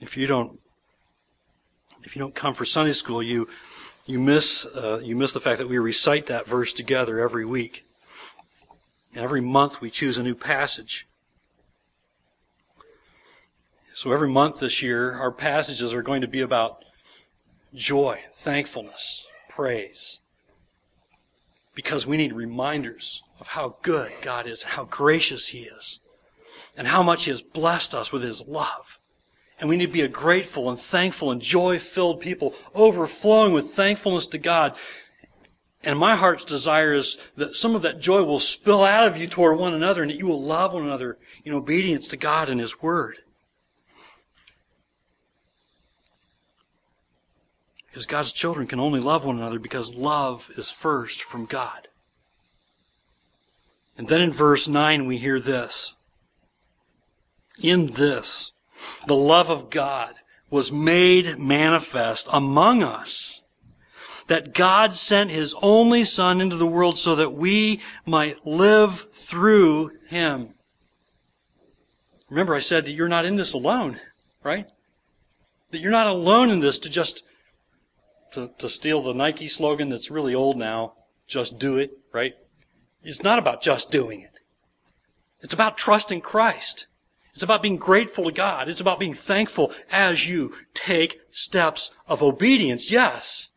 if 0.00 0.16
you 0.16 0.26
don't 0.26 0.58
if 2.02 2.14
you 2.14 2.20
don't 2.20 2.34
come 2.34 2.54
for 2.54 2.64
Sunday 2.64 2.92
school, 2.92 3.22
you 3.22 3.48
you 4.06 4.20
miss, 4.20 4.64
uh, 4.64 5.00
you 5.02 5.16
miss 5.16 5.32
the 5.32 5.40
fact 5.40 5.58
that 5.58 5.68
we 5.68 5.78
recite 5.78 6.26
that 6.28 6.46
verse 6.46 6.72
together 6.72 7.20
every 7.20 7.44
week. 7.44 7.84
Every 9.14 9.40
month 9.40 9.80
we 9.80 9.90
choose 9.90 10.16
a 10.16 10.22
new 10.22 10.34
passage. 10.34 11.06
So 13.92 14.12
every 14.12 14.28
month 14.28 14.60
this 14.60 14.82
year, 14.82 15.14
our 15.14 15.32
passages 15.32 15.92
are 15.92 16.02
going 16.02 16.20
to 16.20 16.28
be 16.28 16.40
about 16.40 16.84
joy, 17.74 18.20
thankfulness, 18.32 19.26
praise. 19.48 20.20
Because 21.74 22.06
we 22.06 22.16
need 22.16 22.32
reminders 22.32 23.22
of 23.40 23.48
how 23.48 23.76
good 23.82 24.12
God 24.22 24.46
is, 24.46 24.62
how 24.62 24.84
gracious 24.84 25.48
He 25.48 25.60
is, 25.60 26.00
and 26.76 26.88
how 26.88 27.02
much 27.02 27.24
He 27.24 27.30
has 27.30 27.42
blessed 27.42 27.94
us 27.94 28.12
with 28.12 28.22
His 28.22 28.46
love. 28.46 28.95
And 29.58 29.68
we 29.68 29.76
need 29.76 29.86
to 29.86 29.92
be 29.92 30.02
a 30.02 30.08
grateful 30.08 30.68
and 30.68 30.78
thankful 30.78 31.30
and 31.30 31.40
joy 31.40 31.78
filled 31.78 32.20
people, 32.20 32.54
overflowing 32.74 33.52
with 33.52 33.70
thankfulness 33.70 34.26
to 34.28 34.38
God. 34.38 34.76
And 35.82 35.98
my 35.98 36.16
heart's 36.16 36.44
desire 36.44 36.92
is 36.92 37.18
that 37.36 37.54
some 37.54 37.74
of 37.74 37.82
that 37.82 38.00
joy 38.00 38.22
will 38.22 38.40
spill 38.40 38.84
out 38.84 39.06
of 39.06 39.16
you 39.16 39.26
toward 39.26 39.58
one 39.58 39.72
another 39.72 40.02
and 40.02 40.10
that 40.10 40.18
you 40.18 40.26
will 40.26 40.42
love 40.42 40.74
one 40.74 40.84
another 40.84 41.16
in 41.44 41.54
obedience 41.54 42.08
to 42.08 42.16
God 42.16 42.50
and 42.50 42.60
His 42.60 42.82
Word. 42.82 43.16
Because 47.86 48.04
God's 48.04 48.32
children 48.32 48.66
can 48.66 48.78
only 48.78 49.00
love 49.00 49.24
one 49.24 49.38
another 49.38 49.58
because 49.58 49.94
love 49.94 50.50
is 50.58 50.70
first 50.70 51.22
from 51.22 51.46
God. 51.46 51.88
And 53.96 54.08
then 54.08 54.20
in 54.20 54.32
verse 54.32 54.68
9 54.68 55.06
we 55.06 55.16
hear 55.16 55.40
this. 55.40 55.94
In 57.62 57.86
this, 57.86 58.52
the 59.06 59.16
love 59.16 59.50
of 59.50 59.70
God 59.70 60.14
was 60.50 60.72
made 60.72 61.38
manifest 61.38 62.28
among 62.32 62.82
us. 62.82 63.42
That 64.28 64.54
God 64.54 64.94
sent 64.94 65.30
His 65.30 65.54
only 65.62 66.04
Son 66.04 66.40
into 66.40 66.56
the 66.56 66.66
world 66.66 66.98
so 66.98 67.14
that 67.14 67.30
we 67.30 67.80
might 68.04 68.44
live 68.44 69.06
through 69.12 69.92
Him. 70.08 70.54
Remember, 72.28 72.54
I 72.54 72.60
said 72.60 72.86
that 72.86 72.92
you're 72.92 73.08
not 73.08 73.24
in 73.24 73.36
this 73.36 73.52
alone, 73.52 74.00
right? 74.42 74.68
That 75.70 75.80
you're 75.80 75.92
not 75.92 76.08
alone 76.08 76.50
in 76.50 76.60
this 76.60 76.78
to 76.80 76.90
just, 76.90 77.22
to, 78.32 78.50
to 78.58 78.68
steal 78.68 79.00
the 79.00 79.14
Nike 79.14 79.46
slogan 79.46 79.90
that's 79.90 80.10
really 80.10 80.34
old 80.34 80.56
now, 80.56 80.94
just 81.28 81.58
do 81.58 81.76
it, 81.76 81.92
right? 82.12 82.34
It's 83.02 83.22
not 83.22 83.38
about 83.38 83.62
just 83.62 83.92
doing 83.92 84.22
it. 84.22 84.40
It's 85.40 85.54
about 85.54 85.76
trusting 85.76 86.22
Christ. 86.22 86.86
It's 87.36 87.42
about 87.42 87.60
being 87.60 87.76
grateful 87.76 88.24
to 88.24 88.32
God. 88.32 88.66
It's 88.66 88.80
about 88.80 88.98
being 88.98 89.12
thankful 89.12 89.70
as 89.92 90.26
you 90.26 90.54
take 90.72 91.20
steps 91.30 91.94
of 92.08 92.22
obedience, 92.22 92.90
yes. 92.90 93.50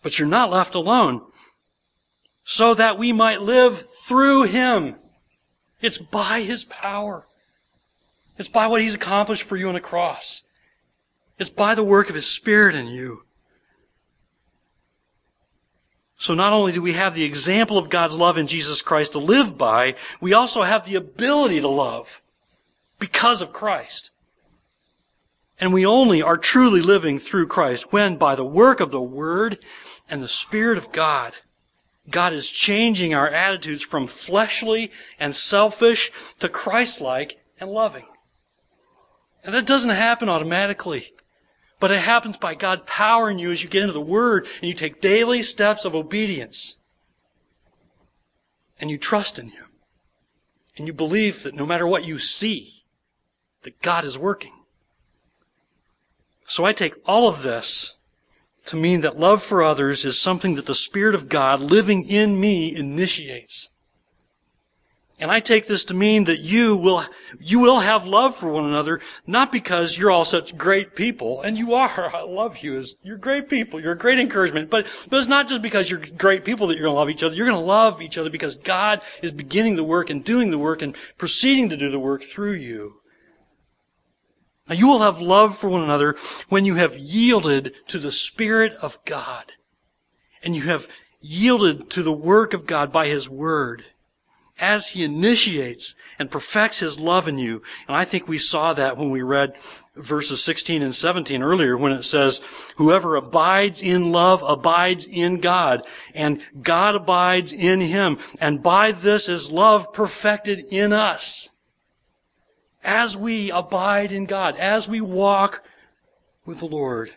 But 0.00 0.16
you're 0.16 0.28
not 0.28 0.48
left 0.48 0.76
alone. 0.76 1.22
So 2.44 2.72
that 2.74 2.98
we 2.98 3.12
might 3.12 3.42
live 3.42 3.90
through 3.90 4.44
Him. 4.44 4.94
It's 5.80 5.98
by 5.98 6.42
His 6.42 6.62
power. 6.62 7.26
It's 8.38 8.48
by 8.48 8.68
what 8.68 8.80
He's 8.80 8.94
accomplished 8.94 9.42
for 9.42 9.56
you 9.56 9.66
on 9.66 9.74
the 9.74 9.80
cross. 9.80 10.44
It's 11.36 11.50
by 11.50 11.74
the 11.74 11.82
work 11.82 12.08
of 12.10 12.14
His 12.14 12.30
Spirit 12.30 12.76
in 12.76 12.86
you. 12.86 13.24
So 16.24 16.32
not 16.32 16.54
only 16.54 16.72
do 16.72 16.80
we 16.80 16.94
have 16.94 17.14
the 17.14 17.22
example 17.22 17.76
of 17.76 17.90
God's 17.90 18.16
love 18.16 18.38
in 18.38 18.46
Jesus 18.46 18.80
Christ 18.80 19.12
to 19.12 19.18
live 19.18 19.58
by, 19.58 19.94
we 20.22 20.32
also 20.32 20.62
have 20.62 20.86
the 20.86 20.94
ability 20.94 21.60
to 21.60 21.68
love 21.68 22.22
because 22.98 23.42
of 23.42 23.52
Christ. 23.52 24.10
And 25.60 25.70
we 25.70 25.84
only 25.84 26.22
are 26.22 26.38
truly 26.38 26.80
living 26.80 27.18
through 27.18 27.48
Christ 27.48 27.92
when 27.92 28.16
by 28.16 28.36
the 28.36 28.42
work 28.42 28.80
of 28.80 28.90
the 28.90 29.02
Word 29.02 29.58
and 30.08 30.22
the 30.22 30.26
Spirit 30.26 30.78
of 30.78 30.92
God, 30.92 31.34
God 32.08 32.32
is 32.32 32.48
changing 32.48 33.12
our 33.12 33.28
attitudes 33.28 33.82
from 33.82 34.06
fleshly 34.06 34.90
and 35.20 35.36
selfish 35.36 36.10
to 36.38 36.48
Christ-like 36.48 37.38
and 37.60 37.68
loving. 37.68 38.06
And 39.44 39.54
that 39.54 39.66
doesn't 39.66 39.90
happen 39.90 40.30
automatically. 40.30 41.13
But 41.80 41.90
it 41.90 42.00
happens 42.00 42.36
by 42.36 42.54
God's 42.54 42.82
power 42.86 43.30
in 43.30 43.38
you 43.38 43.50
as 43.50 43.62
you 43.62 43.68
get 43.68 43.82
into 43.82 43.92
the 43.92 44.00
Word 44.00 44.46
and 44.60 44.68
you 44.68 44.74
take 44.74 45.00
daily 45.00 45.42
steps 45.42 45.84
of 45.84 45.94
obedience. 45.94 46.78
And 48.80 48.90
you 48.90 48.98
trust 48.98 49.38
in 49.38 49.50
Him. 49.50 49.66
And 50.76 50.86
you 50.86 50.92
believe 50.92 51.42
that 51.42 51.54
no 51.54 51.66
matter 51.66 51.86
what 51.86 52.06
you 52.06 52.18
see, 52.18 52.84
that 53.62 53.80
God 53.82 54.04
is 54.04 54.18
working. 54.18 54.52
So 56.46 56.64
I 56.64 56.72
take 56.72 56.94
all 57.06 57.28
of 57.28 57.42
this 57.42 57.96
to 58.66 58.76
mean 58.76 59.00
that 59.02 59.18
love 59.18 59.42
for 59.42 59.62
others 59.62 60.04
is 60.04 60.20
something 60.20 60.54
that 60.54 60.66
the 60.66 60.74
Spirit 60.74 61.14
of 61.14 61.28
God 61.28 61.60
living 61.60 62.08
in 62.08 62.40
me 62.40 62.74
initiates. 62.74 63.68
And 65.20 65.30
I 65.30 65.38
take 65.38 65.68
this 65.68 65.84
to 65.86 65.94
mean 65.94 66.24
that 66.24 66.40
you 66.40 66.76
will, 66.76 67.04
you 67.38 67.60
will 67.60 67.80
have 67.80 68.04
love 68.04 68.34
for 68.34 68.50
one 68.50 68.64
another, 68.64 69.00
not 69.26 69.52
because 69.52 69.96
you're 69.96 70.10
all 70.10 70.24
such 70.24 70.58
great 70.58 70.96
people, 70.96 71.40
and 71.40 71.56
you 71.56 71.74
are. 71.74 72.10
I 72.14 72.22
love 72.22 72.58
you 72.58 72.76
as 72.76 72.94
you're 73.02 73.16
great 73.16 73.48
people. 73.48 73.80
You're 73.80 73.92
a 73.92 73.98
great 73.98 74.18
encouragement. 74.18 74.70
But, 74.70 74.86
but 75.08 75.18
it's 75.18 75.28
not 75.28 75.46
just 75.46 75.62
because 75.62 75.88
you're 75.88 76.02
great 76.16 76.44
people 76.44 76.66
that 76.66 76.74
you're 76.74 76.84
going 76.84 76.94
to 76.94 76.98
love 76.98 77.10
each 77.10 77.22
other. 77.22 77.36
You're 77.36 77.48
going 77.48 77.60
to 77.60 77.64
love 77.64 78.02
each 78.02 78.18
other 78.18 78.30
because 78.30 78.56
God 78.56 79.02
is 79.22 79.30
beginning 79.30 79.76
the 79.76 79.84
work 79.84 80.10
and 80.10 80.24
doing 80.24 80.50
the 80.50 80.58
work 80.58 80.82
and 80.82 80.96
proceeding 81.16 81.68
to 81.68 81.76
do 81.76 81.90
the 81.90 82.00
work 82.00 82.24
through 82.24 82.54
you. 82.54 82.96
Now 84.68 84.74
you 84.74 84.88
will 84.88 85.00
have 85.00 85.20
love 85.20 85.56
for 85.56 85.68
one 85.68 85.82
another 85.82 86.16
when 86.48 86.64
you 86.64 86.74
have 86.74 86.98
yielded 86.98 87.74
to 87.88 87.98
the 87.98 88.10
Spirit 88.10 88.72
of 88.82 88.98
God. 89.04 89.52
And 90.42 90.56
you 90.56 90.62
have 90.62 90.88
yielded 91.20 91.88
to 91.90 92.02
the 92.02 92.12
work 92.12 92.52
of 92.52 92.66
God 92.66 92.90
by 92.90 93.06
His 93.06 93.30
Word 93.30 93.84
as 94.60 94.88
He 94.88 95.04
initiates 95.04 95.94
and 96.18 96.30
perfects 96.30 96.78
His 96.78 97.00
love 97.00 97.26
in 97.26 97.38
you. 97.38 97.62
And 97.88 97.96
I 97.96 98.04
think 98.04 98.28
we 98.28 98.38
saw 98.38 98.72
that 98.72 98.96
when 98.96 99.10
we 99.10 99.22
read 99.22 99.54
verses 99.96 100.42
16 100.44 100.82
and 100.82 100.94
17 100.94 101.42
earlier 101.42 101.76
when 101.76 101.92
it 101.92 102.04
says, 102.04 102.40
whoever 102.76 103.16
abides 103.16 103.82
in 103.82 104.12
love 104.12 104.42
abides 104.46 105.06
in 105.06 105.40
God 105.40 105.84
and 106.14 106.40
God 106.62 106.94
abides 106.94 107.52
in 107.52 107.80
Him. 107.80 108.18
And 108.40 108.62
by 108.62 108.92
this 108.92 109.28
is 109.28 109.50
love 109.50 109.92
perfected 109.92 110.66
in 110.70 110.92
us 110.92 111.48
as 112.84 113.16
we 113.16 113.50
abide 113.50 114.12
in 114.12 114.26
God, 114.26 114.56
as 114.56 114.86
we 114.86 115.00
walk 115.00 115.64
with 116.44 116.60
the 116.60 116.66
Lord. 116.66 117.14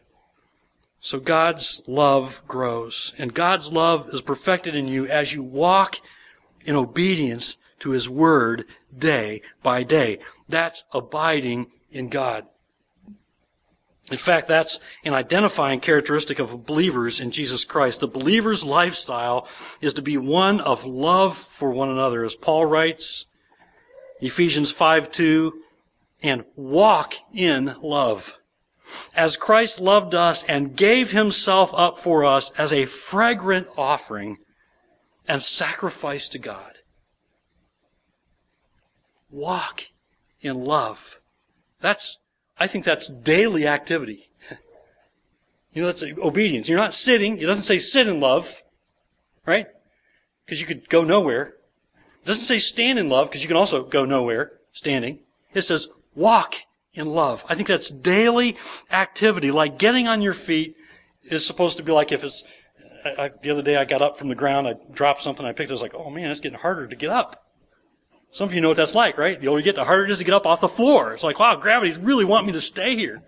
So 1.00 1.20
God's 1.20 1.84
love 1.88 2.42
grows, 2.48 3.14
and 3.18 3.34
God's 3.34 3.72
love 3.72 4.10
is 4.10 4.22
perfected 4.22 4.76
in 4.76 4.88
you 4.88 5.08
as 5.08 5.34
you 5.34 5.44
walk 5.44 6.00
in 6.68 6.76
obedience 6.76 7.58
to 7.80 7.92
His 7.92 8.10
Word 8.10 8.66
day 8.96 9.42
by 9.64 9.84
day. 9.84 10.20
That's 10.48 10.84
abiding 10.94 11.68
in 11.92 12.10
God. 12.10 12.46
In 14.10 14.18
fact, 14.18 14.48
that's 14.48 14.80
an 15.04 15.14
identifying 15.14 15.82
characteristic 15.82 16.40
of 16.40 16.66
believers 16.66 17.20
in 17.20 17.32
Jesus 17.32 17.66
Christ. 17.66 18.00
The 18.00 18.08
believer's 18.08 18.64
lifestyle 18.64 19.48
is 19.82 19.94
to 19.96 20.02
be 20.02 20.18
one 20.18 20.62
of 20.62 20.86
love 20.86 21.36
for 21.36 21.72
one 21.72 21.90
another, 21.90 22.24
as 22.24 22.36
Paul 22.36 22.66
writes 22.66 23.26
Ephesians 24.22 24.72
5 24.72 25.12
2, 25.12 25.54
and 26.24 26.46
walk 26.56 27.16
in 27.34 27.76
love. 27.82 28.40
As 29.14 29.36
Christ 29.36 29.82
loved 29.82 30.16
us 30.16 30.44
and 30.44 30.76
gave 30.76 31.12
himself 31.12 31.74
up 31.74 31.98
for 31.98 32.24
us 32.24 32.52
as 32.52 32.72
a 32.72 32.86
fragrant 32.86 33.68
offering 33.78 34.38
and 35.28 35.42
sacrifice 35.42 36.30
to 36.30 36.40
God. 36.40 36.80
Walk 39.30 39.86
in 40.42 40.64
love. 40.64 41.20
That's, 41.80 42.20
I 42.58 42.68
think 42.68 42.86
that's 42.86 43.10
daily 43.10 43.68
activity. 43.68 44.30
You 45.74 45.84
know, 45.84 45.88
that's 45.92 46.04
obedience. 46.24 46.68
You're 46.68 46.80
not 46.80 46.96
sitting. 46.96 47.38
It 47.38 47.46
doesn't 47.46 47.66
say 47.66 47.78
sit 47.78 48.08
in 48.08 48.20
love, 48.20 48.64
right? 49.46 49.68
Because 50.44 50.60
you 50.60 50.66
could 50.66 50.90
go 50.90 51.04
nowhere. 51.04 51.54
It 52.24 52.26
doesn't 52.26 52.46
say 52.46 52.58
stand 52.58 52.98
in 52.98 53.10
love 53.10 53.30
because 53.30 53.44
you 53.44 53.48
can 53.48 53.58
also 53.58 53.84
go 53.84 54.04
nowhere 54.04 54.54
standing. 54.72 55.20
It 55.54 55.62
says 55.62 55.90
walk 56.16 56.56
in 56.94 57.06
love. 57.06 57.46
I 57.48 57.54
think 57.54 57.68
that's 57.68 57.90
daily 57.90 58.58
activity. 58.90 59.52
Like 59.52 59.78
getting 59.78 60.08
on 60.08 60.24
your 60.24 60.34
feet 60.34 60.76
is 61.24 61.46
supposed 61.46 61.78
to 61.78 61.84
be 61.84 61.92
like 61.92 62.12
if 62.12 62.24
it's, 62.24 62.44
I, 63.06 63.26
I, 63.26 63.32
the 63.42 63.52
other 63.52 63.62
day 63.62 63.76
I 63.76 63.86
got 63.86 64.02
up 64.02 64.18
from 64.18 64.30
the 64.30 64.36
ground, 64.36 64.68
I 64.68 64.76
dropped 64.92 65.22
something, 65.22 65.46
I 65.46 65.52
picked 65.52 65.70
it, 65.70 65.72
I 65.72 65.74
was 65.74 65.82
like, 65.82 65.96
oh 65.96 66.10
man, 66.10 66.32
it's 66.32 66.40
getting 66.40 66.60
harder 66.60 66.88
to 66.88 66.96
get 66.96 67.10
up. 67.10 67.44
Some 68.32 68.48
of 68.48 68.54
you 68.54 68.62
know 68.62 68.70
what 68.70 68.78
that's 68.78 68.96
like, 68.96 69.18
right? 69.18 69.40
The 69.40 69.48
older 69.48 69.60
you 69.60 69.64
get, 69.64 69.76
the 69.76 69.86
harder 69.86 70.06
it 70.06 70.12
is 70.12 70.20
to 70.20 70.26
get 70.26 70.34
up 70.34 70.46
off 70.46 70.62
the 70.62 70.68
floor. 70.68 71.14
It's 71.14 71.24
like, 71.24 71.40
wow, 71.40 71.56
gravity's 71.56 71.98
really 71.98 72.26
want 72.26 72.46
me 72.46 72.52
to 72.54 72.62
stay 72.62 72.96
here. 72.96 73.24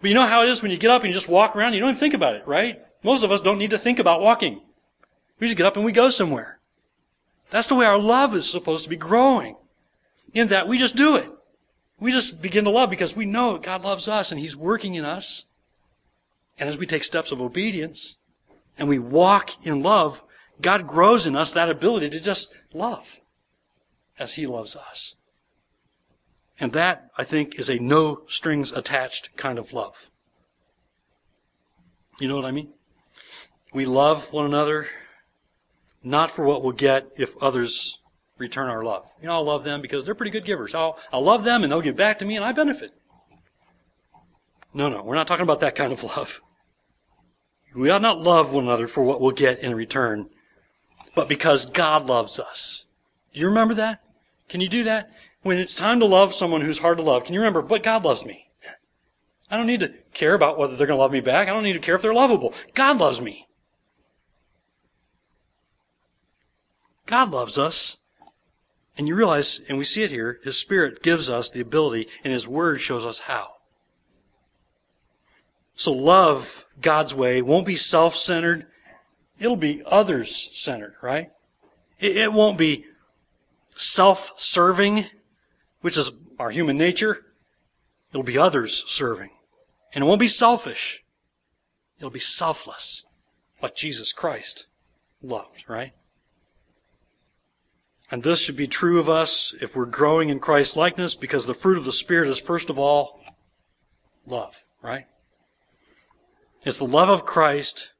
But 0.00 0.08
you 0.08 0.14
know 0.14 0.26
how 0.26 0.42
it 0.42 0.48
is 0.48 0.62
when 0.62 0.70
you 0.70 0.78
get 0.78 0.90
up 0.90 1.02
and 1.02 1.08
you 1.08 1.14
just 1.14 1.28
walk 1.28 1.54
around, 1.54 1.74
you 1.74 1.80
don't 1.80 1.90
even 1.90 2.00
think 2.00 2.14
about 2.14 2.34
it, 2.34 2.46
right? 2.46 2.82
Most 3.02 3.24
of 3.24 3.32
us 3.32 3.40
don't 3.40 3.58
need 3.58 3.70
to 3.70 3.78
think 3.78 3.98
about 3.98 4.20
walking. 4.20 4.62
We 5.38 5.46
just 5.46 5.56
get 5.56 5.66
up 5.66 5.76
and 5.76 5.84
we 5.84 5.92
go 5.92 6.10
somewhere. 6.10 6.60
That's 7.50 7.68
the 7.68 7.74
way 7.74 7.86
our 7.86 7.98
love 7.98 8.34
is 8.34 8.50
supposed 8.50 8.84
to 8.84 8.90
be 8.90 8.96
growing 8.96 9.56
in 10.32 10.48
that 10.48 10.66
we 10.68 10.78
just 10.78 10.96
do 10.96 11.16
it. 11.16 11.30
We 12.00 12.10
just 12.10 12.42
begin 12.42 12.64
to 12.64 12.70
love 12.70 12.90
because 12.90 13.16
we 13.16 13.26
know 13.26 13.58
God 13.58 13.84
loves 13.84 14.08
us 14.08 14.32
and 14.32 14.40
He's 14.40 14.56
working 14.56 14.94
in 14.94 15.04
us. 15.04 15.46
And 16.58 16.68
as 16.68 16.78
we 16.78 16.86
take 16.86 17.04
steps 17.04 17.32
of 17.32 17.42
obedience 17.42 18.18
and 18.78 18.88
we 18.88 18.98
walk 18.98 19.66
in 19.66 19.82
love, 19.82 20.24
God 20.60 20.86
grows 20.86 21.26
in 21.26 21.34
us 21.34 21.52
that 21.52 21.68
ability 21.68 22.10
to 22.10 22.20
just 22.20 22.54
love 22.72 23.20
as 24.18 24.34
He 24.34 24.46
loves 24.46 24.76
us. 24.76 25.14
And 26.60 26.72
that, 26.72 27.10
I 27.18 27.24
think, 27.24 27.58
is 27.58 27.68
a 27.68 27.78
no 27.78 28.22
strings 28.26 28.72
attached 28.72 29.36
kind 29.36 29.58
of 29.58 29.72
love. 29.72 30.10
You 32.20 32.28
know 32.28 32.36
what 32.36 32.44
I 32.44 32.52
mean? 32.52 32.68
We 33.72 33.86
love 33.86 34.32
one 34.32 34.46
another 34.46 34.86
not 36.04 36.30
for 36.30 36.44
what 36.44 36.62
we'll 36.62 36.72
get 36.72 37.08
if 37.16 37.36
others 37.42 37.98
return 38.38 38.68
our 38.68 38.84
love. 38.84 39.06
You 39.20 39.26
know, 39.26 39.34
I'll 39.34 39.44
love 39.44 39.64
them 39.64 39.80
because 39.80 40.04
they're 40.04 40.14
pretty 40.14 40.30
good 40.30 40.44
givers. 40.44 40.74
I'll, 40.74 40.98
I'll 41.12 41.22
love 41.22 41.44
them 41.44 41.62
and 41.62 41.72
they'll 41.72 41.80
give 41.80 41.96
back 41.96 42.18
to 42.18 42.24
me 42.24 42.36
and 42.36 42.44
I 42.44 42.52
benefit. 42.52 42.92
No, 44.74 44.88
no, 44.88 45.02
we're 45.02 45.14
not 45.14 45.28
talking 45.28 45.44
about 45.44 45.60
that 45.60 45.76
kind 45.76 45.92
of 45.92 46.02
love. 46.02 46.40
We 47.74 47.90
ought 47.90 48.02
not 48.02 48.20
love 48.20 48.52
one 48.52 48.64
another 48.64 48.88
for 48.88 49.02
what 49.02 49.20
we'll 49.20 49.30
get 49.30 49.60
in 49.60 49.74
return, 49.74 50.28
but 51.14 51.28
because 51.28 51.64
God 51.64 52.06
loves 52.06 52.38
us. 52.38 52.86
Do 53.32 53.40
you 53.40 53.46
remember 53.46 53.74
that? 53.74 54.02
Can 54.48 54.60
you 54.60 54.68
do 54.68 54.84
that? 54.84 55.10
When 55.42 55.58
it's 55.58 55.74
time 55.74 56.00
to 56.00 56.06
love 56.06 56.34
someone 56.34 56.60
who's 56.62 56.78
hard 56.78 56.98
to 56.98 57.04
love, 57.04 57.24
can 57.24 57.34
you 57.34 57.40
remember, 57.40 57.62
but 57.62 57.82
God 57.82 58.04
loves 58.04 58.24
me? 58.24 58.48
I 59.50 59.56
don't 59.56 59.66
need 59.66 59.80
to 59.80 59.92
care 60.12 60.34
about 60.34 60.58
whether 60.58 60.74
they're 60.74 60.86
going 60.86 60.96
to 60.96 61.02
love 61.02 61.12
me 61.12 61.20
back. 61.20 61.48
I 61.48 61.52
don't 61.52 61.64
need 61.64 61.74
to 61.74 61.78
care 61.78 61.94
if 61.94 62.02
they're 62.02 62.14
lovable. 62.14 62.54
God 62.74 62.98
loves 62.98 63.20
me. 63.20 63.46
God 67.06 67.30
loves 67.30 67.58
us. 67.58 67.98
And 68.96 69.06
you 69.06 69.14
realize, 69.14 69.60
and 69.68 69.76
we 69.76 69.84
see 69.84 70.02
it 70.02 70.10
here, 70.10 70.40
His 70.44 70.58
Spirit 70.58 71.02
gives 71.02 71.28
us 71.28 71.50
the 71.50 71.60
ability, 71.60 72.08
and 72.22 72.32
His 72.32 72.48
Word 72.48 72.80
shows 72.80 73.04
us 73.04 73.20
how. 73.20 73.53
So 75.74 75.92
love 75.92 76.66
God's 76.80 77.14
way 77.14 77.42
won't 77.42 77.66
be 77.66 77.76
self-centered. 77.76 78.66
It'll 79.38 79.56
be 79.56 79.82
others-centered, 79.86 80.94
right? 81.02 81.30
It, 81.98 82.32
won't 82.32 82.58
be 82.58 82.84
self-serving, 83.74 85.06
which 85.80 85.96
is 85.96 86.12
our 86.38 86.50
human 86.50 86.78
nature. 86.78 87.24
It'll 88.10 88.22
be 88.22 88.38
others-serving. 88.38 89.30
And 89.92 90.04
it 90.04 90.06
won't 90.06 90.20
be 90.20 90.28
selfish. 90.28 91.02
It'll 91.98 92.10
be 92.10 92.20
selfless, 92.20 93.04
like 93.62 93.74
Jesus 93.74 94.12
Christ 94.12 94.66
loved, 95.22 95.64
right? 95.68 95.92
And 98.10 98.22
this 98.22 98.40
should 98.40 98.56
be 98.56 98.66
true 98.66 99.00
of 99.00 99.08
us 99.08 99.54
if 99.60 99.74
we're 99.74 99.86
growing 99.86 100.28
in 100.28 100.38
Christ's 100.38 100.76
likeness 100.76 101.14
because 101.14 101.46
the 101.46 101.54
fruit 101.54 101.78
of 101.78 101.84
the 101.84 101.92
Spirit 101.92 102.28
is 102.28 102.38
first 102.38 102.70
of 102.70 102.78
all 102.78 103.20
love, 104.26 104.64
right? 104.82 105.06
It's 106.64 106.78
the 106.78 106.86
love 106.86 107.10
of 107.10 107.26
Christ 107.26 107.90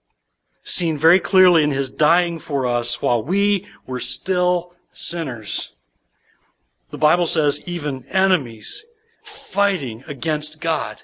seen 0.63 0.97
very 0.97 1.21
clearly 1.21 1.63
in 1.63 1.71
His 1.71 1.91
dying 1.91 2.39
for 2.39 2.67
us 2.67 3.03
while 3.03 3.23
we 3.23 3.67
were 3.87 4.01
still 4.01 4.73
sinners. 4.91 5.77
The 6.91 6.99
Bible 6.99 7.27
says 7.27 7.69
even 7.69 8.07
enemies 8.07 8.85
fighting 9.23 10.03
against 10.09 10.61
God. 10.61 11.03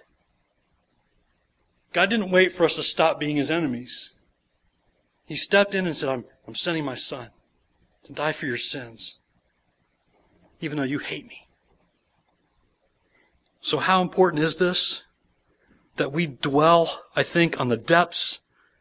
God 1.93 2.09
didn't 2.09 2.31
wait 2.31 2.53
for 2.53 2.65
us 2.65 2.77
to 2.77 2.83
stop 2.83 3.21
being 3.21 3.37
His 3.37 3.51
enemies. 3.51 4.15
He 5.27 5.35
stepped 5.35 5.75
in 5.75 5.87
and 5.87 5.97
said, 5.97 6.09
I'm, 6.09 6.25
I'm 6.47 6.55
sending 6.55 6.85
my 6.85 6.95
son 6.95 7.29
to 8.05 8.13
die 8.13 8.33
for 8.33 8.47
your 8.47 8.57
sins, 8.57 9.19
even 10.61 10.79
though 10.79 10.85
you 10.85 10.99
hate 10.99 11.27
me. 11.27 11.47
So 13.61 13.79
how 13.79 14.01
important 14.01 14.43
is 14.43 14.57
this? 14.57 15.03
That 15.97 16.13
we 16.13 16.27
dwell, 16.27 17.05
I 17.15 17.23
think, 17.23 17.61
on 17.61 17.69
the 17.69 17.77
depths 17.77 18.41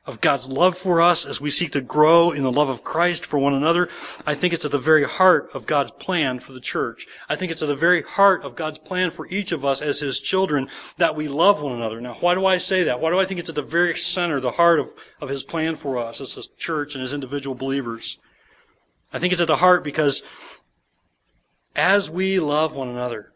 of 0.10 0.22
God's 0.22 0.50
love 0.50 0.76
for 0.76 1.02
us 1.02 1.24
as 1.24 1.40
we 1.40 1.52
seek 1.52 1.72
to 1.74 1.82
grow 1.82 2.32
in 2.32 2.42
the 2.42 2.52
love 2.52 2.68
of 2.68 2.84
Christ 2.84 3.24
for 3.24 3.38
one 3.38 3.54
another. 3.54 3.90
I 4.26 4.34
think 4.34 4.54
it's 4.54 4.66
at 4.66 4.72
the 4.72 4.80
very 4.80 5.04
heart 5.04 5.52
of 5.54 5.68
God's 5.68 5.92
plan 5.92 6.40
for 6.40 6.52
the 6.52 6.60
church. 6.60 7.06
I 7.30 7.36
think 7.36 7.52
it's 7.52 7.62
at 7.62 7.68
the 7.68 7.76
very 7.76 8.02
heart 8.02 8.44
of 8.44 8.56
God's 8.56 8.80
plan 8.80 9.12
for 9.12 9.28
each 9.28 9.52
of 9.52 9.64
us 9.64 9.84
as 9.84 10.00
His 10.00 10.20
children 10.20 10.68
that 10.98 11.16
we 11.16 11.28
love 11.28 11.62
one 11.62 11.74
another. 11.74 12.02
Now, 12.02 12.14
why 12.14 12.34
do 12.34 12.46
I 12.46 12.58
say 12.58 12.84
that? 12.84 13.00
Why 13.00 13.12
do 13.12 13.20
I 13.20 13.26
think 13.26 13.40
it's 13.40 13.50
at 13.50 13.56
the 13.56 13.62
very 13.62 13.96
center, 13.96 14.40
the 14.40 14.52
heart 14.52 14.80
of, 14.80 14.88
of 15.22 15.30
His 15.30 15.44
plan 15.44 15.76
for 15.76 16.00
us 16.00 16.20
as 16.20 16.34
His 16.34 16.48
church 16.48 16.96
and 16.96 17.04
as 17.04 17.14
individual 17.14 17.56
believers? 17.56 18.18
I 19.14 19.20
think 19.20 19.32
it's 19.32 19.42
at 19.42 19.48
the 19.48 19.58
heart 19.58 19.84
because 19.84 20.24
as 21.76 22.10
we 22.10 22.40
love 22.40 22.76
one 22.76 22.90
another, 22.90 23.32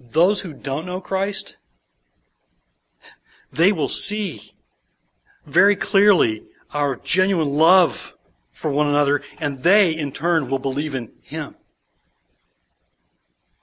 those 0.00 0.40
who 0.40 0.52
don't 0.52 0.86
know 0.86 1.00
Christ, 1.00 1.58
they 3.52 3.72
will 3.72 3.88
see 3.88 4.52
very 5.46 5.76
clearly 5.76 6.44
our 6.72 6.96
genuine 6.96 7.54
love 7.54 8.14
for 8.52 8.70
one 8.70 8.86
another, 8.88 9.22
and 9.40 9.58
they, 9.60 9.96
in 9.96 10.12
turn, 10.12 10.48
will 10.48 10.58
believe 10.58 10.94
in 10.94 11.12
Him. 11.22 11.54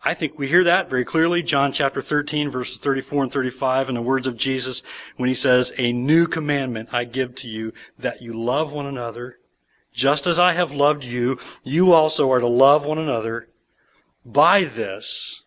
I 0.07 0.13
think 0.13 0.37
we 0.37 0.47
hear 0.47 0.63
that 0.63 0.89
very 0.89 1.03
clearly. 1.03 1.41
John 1.41 1.71
chapter 1.71 2.01
13, 2.01 2.51
verses 2.51 2.77
34 2.77 3.23
and 3.23 3.31
35, 3.31 3.89
in 3.89 3.95
the 3.95 4.01
words 4.01 4.27
of 4.27 4.37
Jesus, 4.37 4.83
when 5.17 5.27
He 5.27 5.33
says, 5.35 5.73
A 5.77 5.91
new 5.91 6.27
commandment 6.27 6.89
I 6.91 7.03
give 7.05 7.35
to 7.35 7.47
you, 7.47 7.73
that 7.97 8.21
you 8.21 8.33
love 8.33 8.71
one 8.71 8.85
another. 8.85 9.39
Just 9.91 10.27
as 10.27 10.37
I 10.39 10.53
have 10.53 10.71
loved 10.71 11.03
you, 11.03 11.39
you 11.63 11.91
also 11.91 12.31
are 12.31 12.39
to 12.39 12.47
love 12.47 12.85
one 12.85 12.97
another. 12.97 13.47
By 14.23 14.63
this, 14.63 15.43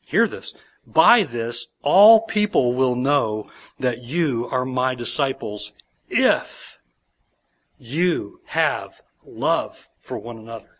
hear 0.00 0.28
this, 0.28 0.52
by 0.86 1.24
this, 1.24 1.66
all 1.82 2.20
people 2.20 2.74
will 2.74 2.94
know 2.94 3.50
that 3.78 4.02
you 4.02 4.48
are 4.52 4.64
my 4.64 4.94
disciples 4.94 5.72
if 6.08 6.78
you 7.76 8.40
have 8.46 9.02
love 9.24 9.88
for 10.00 10.16
one 10.18 10.38
another. 10.38 10.78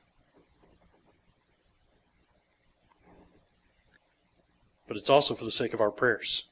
But 4.87 4.97
it's 4.97 5.11
also 5.11 5.35
for 5.35 5.45
the 5.45 5.51
sake 5.51 5.75
of 5.75 5.81
our 5.81 5.91
prayers. 5.91 6.49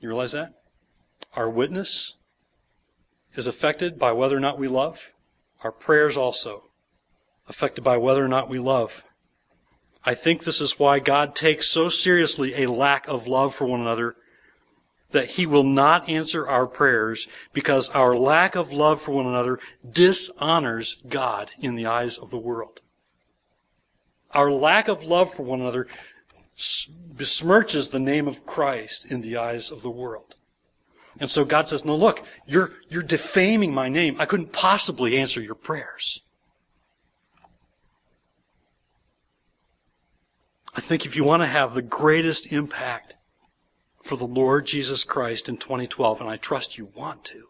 You 0.00 0.08
realize 0.08 0.32
that? 0.32 0.54
Our 1.34 1.50
witness 1.50 2.16
is 3.34 3.48
affected 3.48 3.98
by 3.98 4.12
whether 4.12 4.36
or 4.36 4.40
not 4.40 4.58
we 4.58 4.68
love. 4.68 5.12
Our 5.62 5.72
prayers 5.72 6.16
also 6.16 6.70
affected 7.48 7.82
by 7.82 7.96
whether 7.96 8.24
or 8.24 8.28
not 8.28 8.48
we 8.48 8.60
love. 8.60 9.04
I 10.04 10.14
think 10.14 10.44
this 10.44 10.60
is 10.60 10.78
why 10.78 10.98
God 10.98 11.34
takes 11.34 11.68
so 11.68 11.88
seriously 11.88 12.62
a 12.62 12.70
lack 12.70 13.08
of 13.08 13.26
love 13.26 13.54
for 13.54 13.64
one 13.64 13.80
another 13.80 14.16
that 15.12 15.30
he 15.30 15.46
will 15.46 15.62
not 15.62 16.08
answer 16.08 16.46
our 16.46 16.66
prayers 16.66 17.28
because 17.52 17.88
our 17.90 18.16
lack 18.16 18.56
of 18.56 18.72
love 18.72 19.00
for 19.00 19.12
one 19.12 19.26
another 19.26 19.60
dishonors 19.88 21.02
God 21.08 21.52
in 21.60 21.76
the 21.76 21.86
eyes 21.86 22.18
of 22.18 22.30
the 22.30 22.38
world. 22.38 22.82
Our 24.32 24.50
lack 24.50 24.88
of 24.88 25.04
love 25.04 25.32
for 25.32 25.44
one 25.44 25.60
another 25.60 25.86
besmirches 26.56 27.92
the 27.92 28.00
name 28.00 28.26
of 28.26 28.44
Christ 28.44 29.10
in 29.10 29.20
the 29.20 29.36
eyes 29.36 29.70
of 29.70 29.82
the 29.82 29.90
world. 29.90 30.34
And 31.20 31.30
so 31.30 31.44
God 31.44 31.68
says, 31.68 31.84
no, 31.84 31.94
look, 31.94 32.26
you're, 32.44 32.72
you're 32.88 33.02
defaming 33.02 33.72
my 33.72 33.88
name. 33.88 34.16
I 34.18 34.26
couldn't 34.26 34.52
possibly 34.52 35.16
answer 35.16 35.40
your 35.40 35.54
prayers. 35.54 36.23
I 40.76 40.80
think 40.80 41.06
if 41.06 41.14
you 41.14 41.24
want 41.24 41.42
to 41.42 41.46
have 41.46 41.74
the 41.74 41.82
greatest 41.82 42.52
impact 42.52 43.16
for 44.02 44.16
the 44.16 44.26
Lord 44.26 44.66
Jesus 44.66 45.04
Christ 45.04 45.48
in 45.48 45.56
2012, 45.56 46.20
and 46.20 46.28
I 46.28 46.36
trust 46.36 46.76
you 46.76 46.90
want 46.94 47.24
to, 47.26 47.48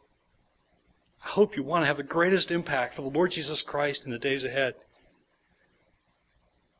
I 1.24 1.28
hope 1.28 1.56
you 1.56 1.62
want 1.62 1.82
to 1.82 1.86
have 1.86 1.96
the 1.96 2.02
greatest 2.02 2.50
impact 2.50 2.92
for 2.94 3.02
the 3.02 3.08
Lord 3.08 3.30
Jesus 3.30 3.62
Christ 3.62 4.04
in 4.04 4.12
the 4.12 4.18
days 4.18 4.44
ahead. 4.44 4.74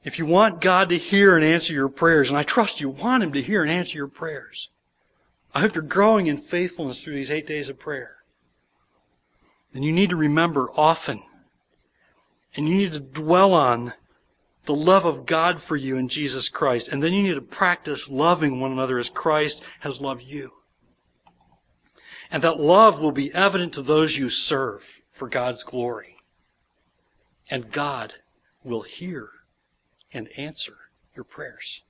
If 0.03 0.18
you 0.18 0.26
want 0.26 0.61
God 0.61 0.90
to 0.90 0.99
hear 0.99 1.34
and 1.34 1.45
answer 1.45 1.72
your 1.72 1.88
prayers, 1.88 2.28
and 2.28 2.38
I 2.38 2.42
trust 2.42 2.80
you 2.80 2.90
want 2.90 3.22
Him 3.22 3.32
to 3.32 3.40
hear 3.40 3.62
and 3.62 3.70
answer 3.70 3.97
your 3.97 4.09
prayers, 4.09 4.68
I 5.55 5.61
hope 5.61 5.74
you're 5.74 5.82
growing 5.82 6.26
in 6.26 6.36
faithfulness 6.36 7.01
through 7.01 7.14
these 7.14 7.30
eight 7.30 7.47
days 7.47 7.70
of 7.70 7.78
prayer. 7.78 8.16
And 9.72 9.82
you 9.82 9.92
need 9.92 10.11
to 10.11 10.16
remember 10.16 10.70
often, 10.76 11.22
and 12.55 12.68
you 12.68 12.74
need 12.74 12.92
to 12.92 13.01
dwell 13.01 13.55
on 13.55 13.95
the 14.65 14.75
love 14.75 15.05
of 15.05 15.27
God 15.27 15.62
for 15.62 15.77
you 15.77 15.97
in 15.97 16.09
Jesus 16.09 16.49
Christ. 16.49 16.89
And 16.89 17.03
then 17.03 17.12
you 17.12 17.23
need 17.23 17.35
to 17.35 17.41
practice 17.41 18.09
loving 18.09 18.61
one 18.61 18.73
another 18.73 18.99
as 18.99 19.11
Christ 19.11 19.62
has 19.81 20.01
loved 20.01 20.23
you. 20.23 20.53
And 22.31 22.43
that 22.43 22.59
love 22.59 23.01
will 23.01 23.12
be 23.12 23.33
evident 23.33 23.73
to 23.75 23.83
those 23.83 24.19
you 24.19 24.29
serve 24.29 25.03
for 25.11 25.29
God's 25.29 25.62
glory. 25.62 26.17
And 27.51 27.71
God 27.71 28.15
will 28.62 28.83
hear 28.83 29.31
and 30.12 30.29
answer 30.37 30.75
your 31.15 31.25
prayers. 31.25 31.83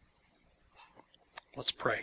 Let's 1.56 1.72
pray. 1.72 2.02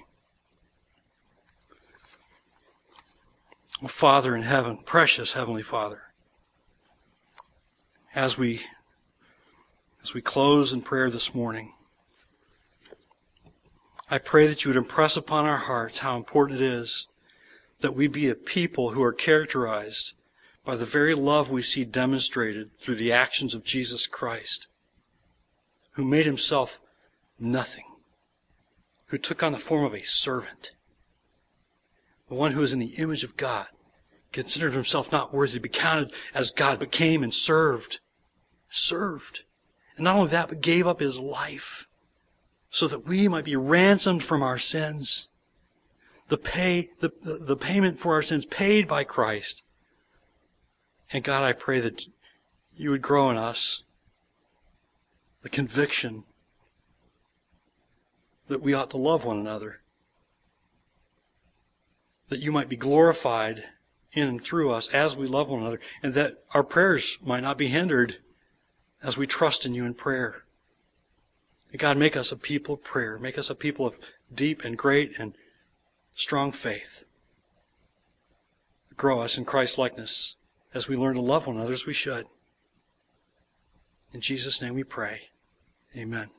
Father 3.87 4.35
in 4.35 4.43
heaven, 4.43 4.77
precious 4.77 5.33
Heavenly 5.33 5.63
Father, 5.63 6.03
as 8.13 8.37
we 8.37 8.61
as 10.03 10.13
we 10.13 10.21
close 10.21 10.73
in 10.73 10.81
prayer 10.81 11.09
this 11.09 11.35
morning, 11.35 11.73
I 14.09 14.17
pray 14.17 14.47
that 14.47 14.63
you 14.63 14.69
would 14.69 14.77
impress 14.77 15.15
upon 15.15 15.45
our 15.45 15.57
hearts 15.57 15.99
how 15.99 16.17
important 16.17 16.59
it 16.59 16.65
is 16.65 17.07
that 17.79 17.95
we 17.95 18.07
be 18.07 18.29
a 18.29 18.35
people 18.35 18.91
who 18.91 19.01
are 19.03 19.13
characterized 19.13 20.13
by 20.65 20.75
the 20.75 20.85
very 20.85 21.15
love 21.15 21.49
we 21.49 21.61
see 21.61 21.83
demonstrated 21.83 22.69
through 22.79 22.95
the 22.95 23.11
actions 23.11 23.53
of 23.53 23.63
Jesus 23.63 24.07
Christ, 24.07 24.67
who 25.93 26.03
made 26.03 26.25
himself 26.25 26.79
nothing, 27.39 27.85
who 29.07 29.17
took 29.17 29.41
on 29.41 29.51
the 29.51 29.57
form 29.57 29.83
of 29.83 29.93
a 29.93 30.03
servant, 30.03 30.71
the 32.27 32.35
one 32.35 32.51
who 32.51 32.61
is 32.61 32.73
in 32.73 32.79
the 32.79 32.93
image 32.97 33.23
of 33.23 33.37
God, 33.37 33.67
considered 34.31 34.73
himself 34.73 35.11
not 35.11 35.33
worthy 35.33 35.53
to 35.53 35.59
be 35.59 35.69
counted 35.69 36.13
as 36.33 36.51
God, 36.51 36.79
but 36.79 36.91
came 36.91 37.23
and 37.23 37.33
served, 37.33 37.99
served 38.69 39.43
and 40.01 40.05
not 40.05 40.15
only 40.15 40.31
that, 40.31 40.47
but 40.47 40.61
gave 40.61 40.87
up 40.87 40.99
his 40.99 41.19
life 41.19 41.87
so 42.71 42.87
that 42.87 43.05
we 43.05 43.27
might 43.27 43.45
be 43.45 43.55
ransomed 43.55 44.23
from 44.23 44.41
our 44.41 44.57
sins. 44.57 45.27
The 46.29 46.39
pay, 46.39 46.89
the, 47.01 47.11
the, 47.21 47.33
the 47.33 47.55
payment 47.55 47.99
for 47.99 48.15
our 48.15 48.23
sins 48.23 48.47
paid 48.47 48.87
by 48.87 49.03
Christ. 49.03 49.61
And 51.11 51.23
God, 51.23 51.43
I 51.43 51.53
pray 51.53 51.79
that 51.81 52.05
you 52.75 52.89
would 52.89 53.03
grow 53.03 53.29
in 53.29 53.37
us 53.37 53.83
the 55.43 55.49
conviction 55.49 56.23
that 58.47 58.63
we 58.63 58.73
ought 58.73 58.89
to 58.89 58.97
love 58.97 59.23
one 59.23 59.37
another. 59.37 59.81
That 62.29 62.39
you 62.39 62.51
might 62.51 62.69
be 62.69 62.75
glorified 62.75 63.65
in 64.13 64.27
and 64.27 64.41
through 64.41 64.71
us 64.71 64.89
as 64.89 65.15
we 65.15 65.27
love 65.27 65.49
one 65.49 65.61
another, 65.61 65.79
and 66.01 66.15
that 66.15 66.43
our 66.55 66.63
prayers 66.63 67.19
might 67.23 67.43
not 67.43 67.59
be 67.59 67.67
hindered 67.67 68.17
as 69.03 69.17
we 69.17 69.25
trust 69.25 69.65
in 69.65 69.73
you 69.73 69.85
in 69.85 69.93
prayer. 69.93 70.43
God, 71.77 71.97
make 71.97 72.17
us 72.17 72.31
a 72.31 72.37
people 72.37 72.75
of 72.75 72.83
prayer. 72.83 73.17
Make 73.17 73.37
us 73.37 73.49
a 73.49 73.55
people 73.55 73.87
of 73.87 73.97
deep 74.33 74.63
and 74.63 74.77
great 74.77 75.17
and 75.17 75.33
strong 76.13 76.51
faith. 76.51 77.05
Grow 78.97 79.21
us 79.21 79.37
in 79.37 79.45
Christ's 79.45 79.77
likeness 79.77 80.35
as 80.73 80.87
we 80.87 80.95
learn 80.95 81.15
to 81.15 81.21
love 81.21 81.47
one 81.47 81.55
another 81.55 81.71
as 81.71 81.85
we 81.85 81.93
should. 81.93 82.25
In 84.13 84.21
Jesus' 84.21 84.61
name 84.61 84.73
we 84.73 84.83
pray. 84.83 85.29
Amen. 85.95 86.29